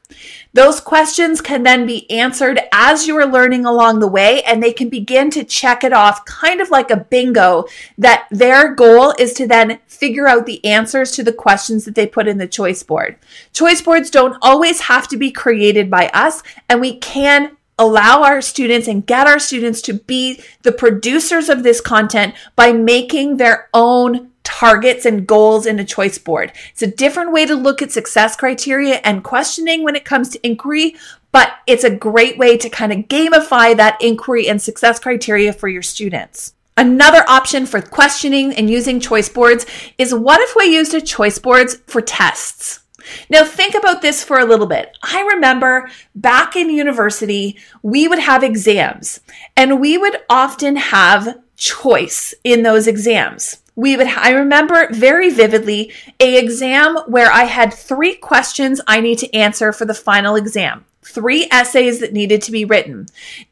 Those 0.53 0.81
questions 0.81 1.41
can 1.41 1.63
then 1.63 1.87
be 1.87 2.11
answered 2.11 2.61
as 2.73 3.07
you 3.07 3.17
are 3.17 3.27
learning 3.27 3.65
along 3.65 4.01
the 4.01 4.09
way, 4.09 4.43
and 4.43 4.61
they 4.61 4.73
can 4.73 4.89
begin 4.89 5.31
to 5.31 5.45
check 5.45 5.85
it 5.85 5.93
off 5.93 6.25
kind 6.25 6.61
of 6.61 6.71
like 6.71 6.91
a 6.91 6.97
bingo 6.97 7.67
that 7.99 8.27
their 8.31 8.75
goal 8.75 9.15
is 9.19 9.33
to 9.35 9.47
then 9.47 9.79
figure 9.87 10.27
out 10.27 10.47
the 10.47 10.65
answers 10.65 11.13
to 11.13 11.23
the 11.23 11.33
questions 11.33 11.85
that 11.85 11.95
they 11.95 12.07
put 12.07 12.27
in 12.27 12.39
the 12.39 12.49
choice 12.49 12.83
board. 12.83 13.17
Choice 13.53 13.81
boards 13.81 14.11
don't 14.11 14.37
always 14.43 14.81
have 14.81 15.07
to 15.09 15.17
be 15.17 15.31
created 15.31 15.89
by 15.89 16.09
us, 16.09 16.43
and 16.69 16.81
we 16.81 16.97
can 16.99 17.57
allow 17.79 18.23
our 18.23 18.43
students 18.43 18.89
and 18.89 19.07
get 19.07 19.27
our 19.27 19.39
students 19.39 19.81
to 19.81 19.95
be 19.95 20.43
the 20.63 20.73
producers 20.73 21.49
of 21.49 21.63
this 21.63 21.81
content 21.81 22.35
by 22.55 22.73
making 22.73 23.37
their 23.37 23.69
own 23.73 24.30
targets 24.45 25.05
and 25.07 25.27
goals 25.27 25.67
in 25.67 25.79
a 25.79 25.85
choice 25.85 26.19
board. 26.19 26.53
It's 26.73 26.83
a 26.83 26.87
different 26.87 27.33
way 27.33 27.47
to 27.47 27.55
look 27.55 27.83
at 27.83 27.93
success 27.93 28.37
criteria 28.37 29.01
and 29.05 29.25
questioning 29.25 29.83
when 29.83 29.97
it 29.97 30.05
comes 30.05 30.29
to 30.31 30.47
inquiry, 30.47 30.97
but 31.33 31.53
it's 31.67 31.85
a 31.85 31.95
great 31.95 32.39
way 32.39 32.57
to 32.57 32.69
kind 32.69 32.93
of 32.93 33.09
gamify 33.09 33.77
that 33.77 34.01
inquiry 34.01 34.49
and 34.49 34.61
success 34.61 34.99
criteria 34.99 35.53
for 35.53 35.69
your 35.69 35.83
students. 35.83 36.55
Another 36.77 37.25
option 37.29 37.67
for 37.67 37.83
questioning 37.83 38.55
and 38.55 38.71
using 38.71 39.01
choice 39.01 39.29
boards 39.29 39.67
is 39.99 40.15
what 40.15 40.41
if 40.41 40.57
we 40.57 40.75
used 40.75 40.95
a 40.95 41.01
choice 41.01 41.39
boards 41.39 41.77
for 41.87 42.01
tests? 42.01 42.81
Now, 43.29 43.45
think 43.45 43.75
about 43.75 44.03
this 44.03 44.23
for 44.23 44.39
a 44.39 44.45
little 44.45 44.67
bit. 44.67 44.97
I 45.03 45.23
remember 45.23 45.91
back 46.15 46.57
in 46.57 46.71
university, 46.71 47.59
we 47.83 48.09
would 48.09 48.19
have 48.19 48.43
exams 48.43 49.21
and 49.57 49.81
we 49.81 49.99
would 49.99 50.19
often 50.29 50.77
have 50.77 51.41
choice 51.57 52.35
in 52.45 52.63
those 52.63 52.87
exams 52.87 53.59
we 53.77 53.97
would 53.97 54.09
i 54.09 54.31
remember 54.31 54.89
very 54.93 55.31
vividly 55.31 55.93
a 56.19 56.39
exam 56.39 56.97
where 57.07 57.31
i 57.31 57.45
had 57.45 57.73
three 57.73 58.15
questions 58.15 58.81
i 58.87 59.01
need 59.01 59.19
to 59.19 59.35
answer 59.35 59.73
for 59.73 59.85
the 59.85 59.95
final 59.95 60.37
exam. 60.37 60.85
Three 61.03 61.49
essays 61.51 61.99
that 62.01 62.13
needed 62.13 62.43
to 62.43 62.53
be 62.53 62.67
written. 62.67 63.07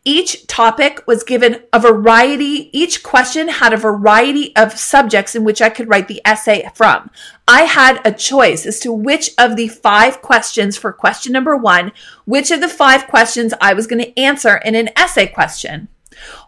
Each 0.05 0.47
topic 0.47 1.03
was 1.07 1.25
given 1.25 1.63
a 1.73 1.81
variety 1.81 2.69
each 2.79 3.03
question 3.03 3.49
had 3.49 3.73
a 3.73 3.79
variety 3.79 4.55
of 4.55 4.79
subjects 4.79 5.35
in 5.35 5.45
which 5.45 5.63
i 5.63 5.71
could 5.71 5.89
write 5.89 6.09
the 6.09 6.21
essay 6.25 6.69
from. 6.75 7.11
I 7.49 7.63
had 7.63 8.01
a 8.05 8.13
choice 8.13 8.67
as 8.67 8.79
to 8.81 8.93
which 8.93 9.31
of 9.39 9.57
the 9.57 9.69
five 9.69 10.21
questions 10.21 10.77
for 10.77 10.93
question 10.93 11.33
number 11.33 11.57
one 11.57 11.93
which 12.27 12.51
of 12.51 12.61
the 12.61 12.69
five 12.69 13.07
questions 13.07 13.55
i 13.61 13.73
was 13.73 13.87
going 13.87 14.03
to 14.03 14.19
answer 14.21 14.57
in 14.59 14.75
an 14.75 14.91
essay 14.95 15.27
question. 15.27 15.89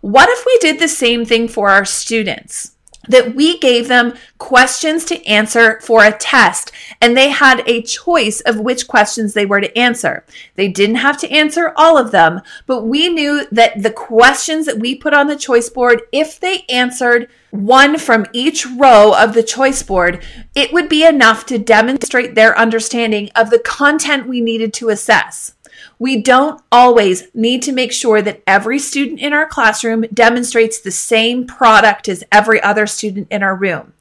What 0.02 0.28
if 0.28 0.44
we 0.44 0.58
did 0.58 0.78
the 0.78 0.88
same 0.88 1.24
thing 1.24 1.48
for 1.48 1.70
our 1.70 1.84
students 1.84 2.72
that 3.08 3.34
we 3.34 3.58
gave 3.58 3.88
them 3.88 4.14
questions 4.38 5.04
to 5.06 5.26
answer 5.26 5.80
for 5.80 6.04
a 6.04 6.12
test 6.12 6.70
and 7.00 7.16
they 7.16 7.30
had 7.30 7.62
a 7.66 7.82
choice 7.82 8.40
of 8.42 8.60
which 8.60 8.86
questions 8.86 9.32
they 9.32 9.46
were 9.46 9.60
to 9.60 9.78
answer. 9.78 10.24
They 10.56 10.68
didn't 10.68 10.96
have 10.96 11.18
to 11.18 11.30
answer 11.30 11.72
all 11.76 11.96
of 11.96 12.10
them, 12.10 12.42
but 12.66 12.84
we 12.84 13.08
knew 13.08 13.46
that 13.50 13.82
the 13.82 13.90
questions 13.90 14.66
that 14.66 14.78
we 14.78 14.94
put 14.94 15.14
on 15.14 15.28
the 15.28 15.36
choice 15.36 15.68
board, 15.68 16.02
if 16.12 16.38
they 16.38 16.64
answered 16.68 17.28
one 17.50 17.98
from 17.98 18.26
each 18.32 18.66
row 18.66 19.14
of 19.16 19.34
the 19.34 19.42
choice 19.42 19.82
board, 19.82 20.24
it 20.54 20.72
would 20.72 20.88
be 20.88 21.04
enough 21.04 21.46
to 21.46 21.58
demonstrate 21.58 22.34
their 22.34 22.56
understanding 22.56 23.28
of 23.34 23.50
the 23.50 23.58
content 23.58 24.28
we 24.28 24.40
needed 24.40 24.72
to 24.74 24.90
assess. 24.90 25.54
We 26.00 26.22
don't 26.22 26.62
always 26.72 27.28
need 27.34 27.60
to 27.64 27.72
make 27.72 27.92
sure 27.92 28.22
that 28.22 28.42
every 28.46 28.78
student 28.78 29.20
in 29.20 29.34
our 29.34 29.46
classroom 29.46 30.06
demonstrates 30.14 30.80
the 30.80 30.90
same 30.90 31.46
product 31.46 32.08
as 32.08 32.24
every 32.32 32.60
other 32.62 32.86
student 32.86 33.28
in 33.30 33.42
our 33.42 33.54
room. 33.54 33.92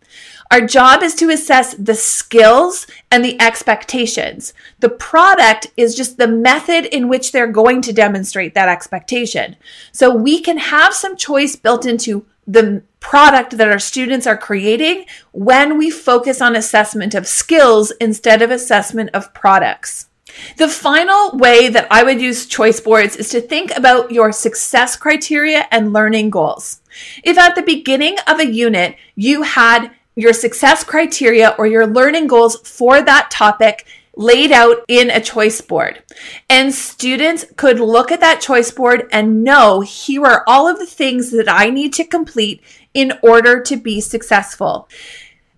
Our 0.50 0.62
job 0.62 1.04
is 1.04 1.14
to 1.16 1.30
assess 1.30 1.76
the 1.76 1.94
skills 1.94 2.88
and 3.12 3.24
the 3.24 3.40
expectations. 3.42 4.54
The 4.80 4.90
product 4.90 5.68
is 5.76 5.94
just 5.94 6.18
the 6.18 6.28
method 6.28 6.86
in 6.86 7.10
which 7.10 7.34
they're 7.34 7.52
going 7.52 7.82
to 7.82 7.94
demonstrate 7.94 8.56
that 8.56 8.70
expectation. 8.70 9.58
So 9.92 10.16
we 10.16 10.40
can 10.40 10.58
have 10.58 10.94
some 10.94 11.18
choice 11.18 11.58
built 11.58 11.86
into 11.86 12.26
the 12.48 12.82
product 13.02 13.58
that 13.58 13.68
our 13.68 13.78
students 13.78 14.26
are 14.26 14.38
creating 14.38 15.06
when 15.34 15.78
we 15.78 15.92
focus 15.92 16.42
on 16.42 16.56
assessment 16.56 17.14
of 17.14 17.28
skills 17.28 17.92
instead 18.00 18.42
of 18.42 18.52
assessment 18.52 19.10
of 19.14 19.34
products. 19.34 20.09
The 20.58 20.68
final 20.68 21.32
way 21.38 21.70
that 21.70 21.88
I 21.90 22.04
would 22.04 22.22
use 22.22 22.46
choice 22.46 22.80
boards 22.80 23.16
is 23.16 23.30
to 23.30 23.42
think 23.42 23.76
about 23.76 24.12
your 24.12 24.32
success 24.32 24.96
criteria 24.96 25.68
and 25.72 25.94
learning 25.94 26.30
goals. 26.30 26.82
If 27.24 27.38
at 27.38 27.56
the 27.56 27.62
beginning 27.62 28.18
of 28.28 28.40
a 28.40 28.52
unit 28.52 28.96
you 29.16 29.44
had 29.44 29.92
your 30.16 30.34
success 30.34 30.84
criteria 30.84 31.56
or 31.58 31.66
your 31.66 31.88
learning 31.88 32.28
goals 32.28 32.58
for 32.68 33.02
that 33.02 33.32
topic 33.32 33.86
laid 34.16 34.52
out 34.52 34.84
in 34.90 35.10
a 35.10 35.22
choice 35.22 35.62
board. 35.62 36.04
And 36.50 36.74
students 36.74 37.46
could 37.56 37.80
look 37.80 38.12
at 38.12 38.20
that 38.20 38.42
choice 38.42 38.70
board 38.70 39.08
and 39.14 39.46
know 39.46 39.80
here 39.80 40.26
are 40.26 40.44
all 40.46 40.68
of 40.68 40.78
the 40.78 40.86
things 40.86 41.32
that 41.32 41.48
I 41.48 41.70
need 41.70 41.94
to 41.94 42.04
complete 42.04 42.62
in 42.94 43.14
order 43.24 43.62
to 43.62 43.78
be 43.78 44.02
successful. 44.02 44.90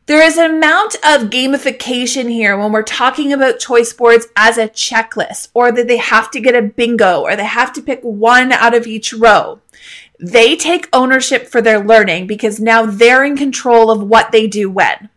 There 0.08 0.22
is 0.22 0.38
an 0.38 0.50
amount 0.50 0.96
of 0.96 1.30
gamification 1.30 2.30
here 2.30 2.58
when 2.58 2.72
we're 2.72 2.82
talking 2.82 3.32
about 3.32 3.60
choice 3.60 3.94
boards 3.94 4.28
as 4.36 4.58
a 4.58 4.68
checklist, 4.68 5.50
or 5.54 5.72
that 5.72 5.88
they 5.88 5.98
have 5.98 6.32
to 6.32 6.42
get 6.42 6.56
a 6.56 6.62
bingo, 6.64 7.22
or 7.22 7.36
they 7.36 7.46
have 7.46 7.72
to 7.74 7.84
pick 7.84 8.02
one 8.02 8.52
out 8.52 8.74
of 8.74 8.88
each 8.88 9.14
row. 9.14 9.60
They 10.20 10.56
take 10.56 10.90
ownership 10.92 11.48
for 11.48 11.62
their 11.62 11.80
learning 11.80 12.26
because 12.26 12.60
now 12.60 12.86
they're 12.86 13.24
in 13.24 13.38
control 13.38 13.92
of 13.92 14.02
what 14.02 14.32
they 14.32 14.48
do 14.48 14.72
when. 14.72 15.10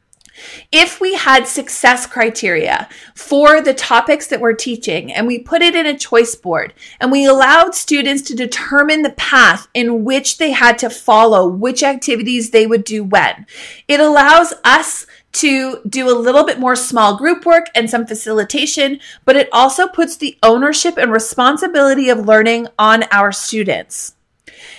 If 0.72 1.00
we 1.00 1.14
had 1.14 1.46
success 1.46 2.06
criteria 2.06 2.88
for 3.14 3.60
the 3.60 3.74
topics 3.74 4.26
that 4.28 4.40
we're 4.40 4.54
teaching 4.54 5.12
and 5.12 5.26
we 5.26 5.38
put 5.38 5.62
it 5.62 5.74
in 5.74 5.86
a 5.86 5.98
choice 5.98 6.34
board 6.34 6.74
and 7.00 7.12
we 7.12 7.24
allowed 7.24 7.74
students 7.74 8.22
to 8.22 8.34
determine 8.34 9.02
the 9.02 9.10
path 9.10 9.68
in 9.74 10.04
which 10.04 10.38
they 10.38 10.50
had 10.50 10.78
to 10.78 10.90
follow, 10.90 11.46
which 11.46 11.82
activities 11.82 12.50
they 12.50 12.66
would 12.66 12.84
do 12.84 13.04
when, 13.04 13.46
it 13.88 14.00
allows 14.00 14.52
us 14.64 15.06
to 15.32 15.80
do 15.88 16.08
a 16.08 16.14
little 16.18 16.44
bit 16.44 16.60
more 16.60 16.76
small 16.76 17.16
group 17.16 17.44
work 17.44 17.66
and 17.74 17.90
some 17.90 18.06
facilitation, 18.06 19.00
but 19.24 19.36
it 19.36 19.48
also 19.52 19.88
puts 19.88 20.16
the 20.16 20.38
ownership 20.42 20.96
and 20.96 21.10
responsibility 21.10 22.08
of 22.08 22.26
learning 22.26 22.68
on 22.78 23.02
our 23.10 23.32
students. 23.32 24.14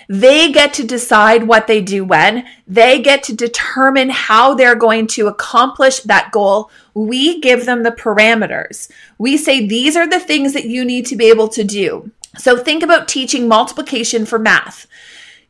They 0.08 0.52
get 0.52 0.74
to 0.76 0.84
decide 0.84 1.48
what 1.48 1.68
they 1.68 1.82
do 1.82 2.06
when. 2.06 2.46
They 2.68 3.02
get 3.02 3.24
to 3.24 3.36
determine 3.36 4.10
how 4.10 4.54
they're 4.54 4.76
going 4.76 5.08
to 5.08 5.28
accomplish 5.28 6.02
that 6.02 6.32
goal. 6.32 6.70
We 6.94 7.40
give 7.42 7.66
them 7.66 7.84
the 7.84 7.92
parameters. 7.92 8.90
We 9.18 9.38
say, 9.38 9.66
these 9.66 9.96
are 9.96 10.08
the 10.08 10.20
things 10.20 10.54
that 10.54 10.66
you 10.66 10.86
need 10.86 11.06
to 11.08 11.16
be 11.16 11.30
able 11.30 11.48
to 11.50 11.64
do. 11.64 12.12
So 12.38 12.58
think 12.58 12.84
about 12.84 13.08
teaching 13.08 13.48
multiplication 13.48 14.26
for 14.26 14.38
math. 14.38 14.88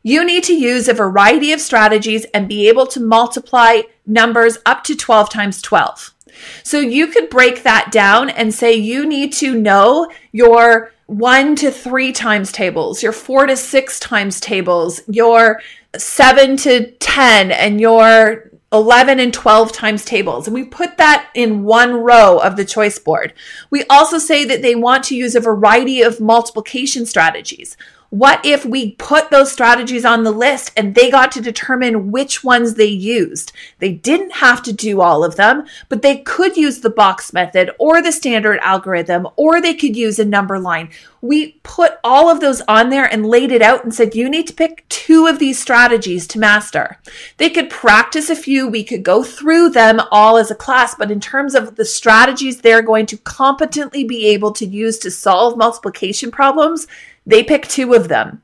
You 0.02 0.24
need 0.24 0.44
to 0.44 0.54
use 0.54 0.88
a 0.88 0.94
variety 0.94 1.52
of 1.52 1.60
strategies 1.60 2.24
and 2.26 2.48
be 2.48 2.68
able 2.68 2.86
to 2.86 3.00
multiply 3.00 3.82
numbers 4.06 4.58
up 4.64 4.84
to 4.84 4.94
12 4.94 5.28
times 5.28 5.60
12. 5.60 6.14
So 6.62 6.80
you 6.80 7.06
could 7.08 7.30
break 7.30 7.62
that 7.62 7.90
down 7.92 8.30
and 8.30 8.52
say 8.52 8.74
you 8.74 9.06
need 9.06 9.32
to 9.34 9.54
know 9.54 10.10
your 10.32 10.92
one 11.06 11.54
to 11.56 11.70
three 11.70 12.12
times 12.12 12.50
tables, 12.50 13.02
your 13.02 13.12
four 13.12 13.46
to 13.46 13.56
six 13.56 14.00
times 14.00 14.40
tables, 14.40 15.00
your 15.08 15.60
seven 15.96 16.56
to 16.58 16.90
10, 16.90 17.52
and 17.52 17.80
your 17.80 18.50
11 18.72 19.20
and 19.20 19.32
12 19.32 19.72
times 19.72 20.04
tables. 20.04 20.46
And 20.46 20.54
we 20.54 20.64
put 20.64 20.96
that 20.96 21.30
in 21.34 21.62
one 21.62 21.94
row 21.94 22.38
of 22.38 22.56
the 22.56 22.64
choice 22.64 22.98
board. 22.98 23.32
We 23.70 23.84
also 23.84 24.18
say 24.18 24.44
that 24.44 24.62
they 24.62 24.74
want 24.74 25.04
to 25.04 25.16
use 25.16 25.34
a 25.34 25.40
variety 25.40 26.02
of 26.02 26.20
multiplication 26.20 27.06
strategies. 27.06 27.76
What 28.16 28.46
if 28.46 28.64
we 28.64 28.92
put 28.92 29.28
those 29.28 29.52
strategies 29.52 30.06
on 30.06 30.24
the 30.24 30.30
list 30.30 30.72
and 30.74 30.94
they 30.94 31.10
got 31.10 31.30
to 31.32 31.42
determine 31.42 32.10
which 32.10 32.42
ones 32.42 32.72
they 32.72 32.86
used? 32.86 33.52
They 33.78 33.92
didn't 33.92 34.32
have 34.32 34.62
to 34.62 34.72
do 34.72 35.02
all 35.02 35.22
of 35.22 35.36
them, 35.36 35.66
but 35.90 36.00
they 36.00 36.16
could 36.20 36.56
use 36.56 36.80
the 36.80 36.88
box 36.88 37.34
method 37.34 37.72
or 37.78 38.00
the 38.00 38.12
standard 38.12 38.58
algorithm, 38.62 39.28
or 39.36 39.60
they 39.60 39.74
could 39.74 39.98
use 39.98 40.18
a 40.18 40.24
number 40.24 40.58
line. 40.58 40.88
We 41.20 41.60
put 41.62 41.98
all 42.02 42.30
of 42.30 42.40
those 42.40 42.62
on 42.62 42.88
there 42.88 43.04
and 43.04 43.26
laid 43.26 43.52
it 43.52 43.60
out 43.60 43.84
and 43.84 43.94
said, 43.94 44.14
you 44.14 44.30
need 44.30 44.46
to 44.46 44.54
pick 44.54 44.88
two 44.88 45.26
of 45.26 45.38
these 45.38 45.58
strategies 45.58 46.26
to 46.28 46.38
master. 46.38 46.98
They 47.36 47.50
could 47.50 47.68
practice 47.68 48.30
a 48.30 48.36
few. 48.36 48.66
We 48.66 48.82
could 48.82 49.02
go 49.02 49.24
through 49.24 49.70
them 49.70 50.00
all 50.10 50.38
as 50.38 50.50
a 50.50 50.54
class, 50.54 50.94
but 50.94 51.10
in 51.10 51.20
terms 51.20 51.54
of 51.54 51.76
the 51.76 51.84
strategies 51.84 52.62
they're 52.62 52.80
going 52.80 53.04
to 53.06 53.18
competently 53.18 54.04
be 54.04 54.28
able 54.28 54.52
to 54.52 54.64
use 54.64 54.98
to 55.00 55.10
solve 55.10 55.58
multiplication 55.58 56.30
problems, 56.30 56.86
they 57.26 57.42
pick 57.42 57.66
two 57.66 57.92
of 57.94 58.08
them. 58.08 58.42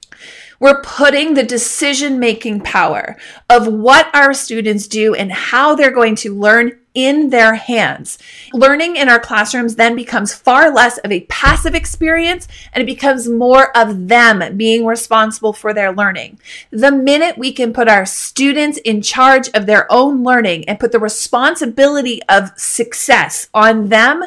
We're 0.63 0.83
putting 0.83 1.35
the 1.35 1.43
decision 1.43 2.21
making 2.21 2.61
power 2.61 3.17
of 3.51 3.67
what 3.67 4.15
our 4.15 4.33
students 4.33 4.87
do 4.87 5.13
and 5.13 5.33
how 5.33 5.75
they're 5.75 5.91
going 5.91 6.15
to 6.17 6.33
learn 6.33 6.79
in 6.95 7.31
their 7.31 7.55
hands. 7.55 8.19
Learning 8.53 8.97
in 8.97 9.09
our 9.09 9.19
classrooms 9.19 9.75
then 9.75 9.97
becomes 9.97 10.35
far 10.35 10.71
less 10.71 10.99
of 10.99 11.11
a 11.11 11.23
passive 11.23 11.75
experience 11.75 12.47
and 12.73 12.83
it 12.83 12.87
becomes 12.87 13.29
more 13.29 13.77
of 13.77 14.09
them 14.09 14.57
being 14.57 14.85
responsible 14.87 15.53
for 15.53 15.75
their 15.75 15.93
learning. 15.93 16.39
The 16.71 16.93
minute 16.93 17.39
we 17.39 17.53
can 17.53 17.73
put 17.73 17.89
our 17.89 18.07
students 18.07 18.79
in 18.79 19.03
charge 19.03 19.49
of 19.55 19.67
their 19.67 19.91
own 19.91 20.23
learning 20.23 20.69
and 20.69 20.79
put 20.79 20.93
the 20.93 21.01
responsibility 21.01 22.21
of 22.29 22.53
success 22.57 23.49
on 23.55 23.89
them, 23.89 24.25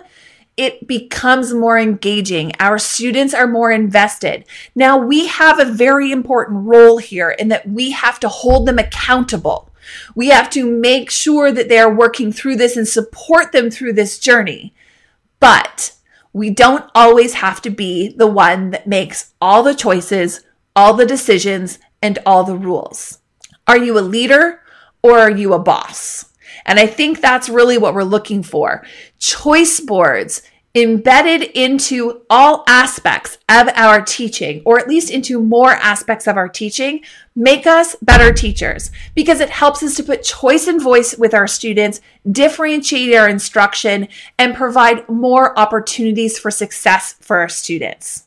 it 0.57 0.87
becomes 0.87 1.53
more 1.53 1.77
engaging. 1.77 2.53
Our 2.59 2.77
students 2.77 3.33
are 3.33 3.47
more 3.47 3.71
invested. 3.71 4.45
Now 4.73 4.97
we 4.97 5.27
have 5.27 5.59
a 5.59 5.65
very 5.65 6.11
important 6.11 6.65
role 6.65 6.97
here 6.97 7.31
in 7.31 7.49
that 7.49 7.67
we 7.67 7.91
have 7.91 8.19
to 8.21 8.29
hold 8.29 8.65
them 8.65 8.79
accountable. 8.79 9.69
We 10.15 10.29
have 10.29 10.49
to 10.51 10.65
make 10.65 11.11
sure 11.11 11.51
that 11.51 11.69
they 11.69 11.77
are 11.77 11.93
working 11.93 12.31
through 12.31 12.55
this 12.55 12.77
and 12.77 12.87
support 12.87 13.51
them 13.51 13.69
through 13.69 13.93
this 13.93 14.17
journey. 14.17 14.73
But 15.39 15.93
we 16.33 16.49
don't 16.49 16.89
always 16.95 17.35
have 17.35 17.61
to 17.63 17.69
be 17.69 18.09
the 18.09 18.27
one 18.27 18.71
that 18.71 18.87
makes 18.87 19.33
all 19.41 19.61
the 19.61 19.75
choices, 19.75 20.41
all 20.75 20.93
the 20.93 21.05
decisions, 21.05 21.79
and 22.01 22.19
all 22.25 22.43
the 22.43 22.57
rules. 22.57 23.19
Are 23.67 23.77
you 23.77 23.97
a 23.97 24.01
leader 24.01 24.61
or 25.01 25.19
are 25.19 25.31
you 25.31 25.53
a 25.53 25.59
boss? 25.59 26.25
And 26.65 26.79
I 26.79 26.87
think 26.87 27.21
that's 27.21 27.49
really 27.49 27.77
what 27.77 27.93
we're 27.93 28.03
looking 28.03 28.43
for. 28.43 28.85
Choice 29.19 29.79
boards 29.79 30.41
embedded 30.75 31.41
into 31.41 32.21
all 32.29 32.65
aspects 32.67 33.37
of 33.47 33.69
our 33.75 34.01
teaching, 34.01 34.61
or 34.65 34.77
at 34.77 34.89
least 34.89 35.09
into 35.09 35.41
more 35.41 35.71
aspects 35.71 36.27
of 36.27 36.35
our 36.35 36.49
teaching, 36.49 37.01
make 37.33 37.65
us 37.65 37.95
better 38.01 38.33
teachers 38.33 38.91
because 39.15 39.39
it 39.39 39.49
helps 39.49 39.81
us 39.81 39.95
to 39.95 40.03
put 40.03 40.21
choice 40.21 40.67
and 40.67 40.81
voice 40.81 41.17
with 41.17 41.33
our 41.33 41.47
students, 41.47 42.01
differentiate 42.29 43.15
our 43.15 43.29
instruction, 43.29 44.09
and 44.37 44.53
provide 44.53 45.07
more 45.07 45.57
opportunities 45.57 46.37
for 46.37 46.51
success 46.51 47.13
for 47.21 47.37
our 47.37 47.49
students. 47.49 48.24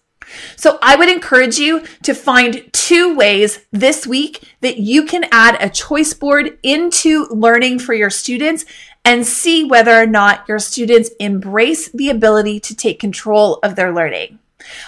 So 0.56 0.78
I 0.82 0.96
would 0.96 1.08
encourage 1.08 1.58
you 1.58 1.84
to 2.02 2.14
find 2.14 2.68
two 2.72 3.14
ways 3.14 3.60
this 3.72 4.06
week 4.06 4.42
that 4.60 4.78
you 4.78 5.04
can 5.04 5.26
add 5.30 5.56
a 5.60 5.70
choice 5.70 6.14
board 6.14 6.58
into 6.62 7.26
learning 7.30 7.78
for 7.80 7.94
your 7.94 8.10
students 8.10 8.64
and 9.04 9.26
see 9.26 9.64
whether 9.64 9.94
or 9.94 10.06
not 10.06 10.46
your 10.48 10.58
students 10.58 11.10
embrace 11.20 11.90
the 11.90 12.10
ability 12.10 12.60
to 12.60 12.76
take 12.76 13.00
control 13.00 13.58
of 13.62 13.76
their 13.76 13.92
learning. 13.92 14.38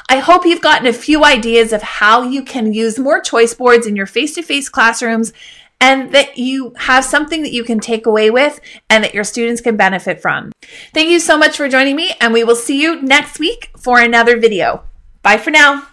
I 0.09 0.19
hope 0.19 0.45
you've 0.45 0.61
gotten 0.61 0.87
a 0.87 0.93
few 0.93 1.25
ideas 1.25 1.73
of 1.73 1.83
how 1.83 2.23
you 2.23 2.43
can 2.43 2.73
use 2.73 2.99
more 2.99 3.21
choice 3.21 3.55
boards 3.55 3.87
in 3.87 3.97
your 3.97 4.07
face 4.07 4.35
to 4.35 4.43
face 4.43 4.69
classrooms 4.69 5.33
and 5.81 6.13
that 6.13 6.37
you 6.37 6.75
have 6.77 7.05
something 7.05 7.43
that 7.43 7.53
you 7.53 7.65
can 7.65 7.81
take 7.81 8.05
away 8.05 8.31
with 8.31 8.61
and 8.91 9.03
that 9.03 9.15
your 9.15 9.25
students 9.25 9.63
can 9.63 9.77
benefit 9.77 10.21
from. 10.21 10.53
Thank 10.93 11.09
you 11.09 11.21
so 11.21 11.39
much 11.39 11.57
for 11.57 11.69
joining 11.69 11.97
me, 11.97 12.13
and 12.21 12.35
we 12.35 12.45
will 12.45 12.57
see 12.57 12.83
you 12.83 13.01
next 13.01 13.39
week 13.39 13.71
for 13.79 13.99
another 13.99 14.39
video. 14.39 14.85
Bye 15.23 15.39
for 15.39 15.51
now. 15.51 15.87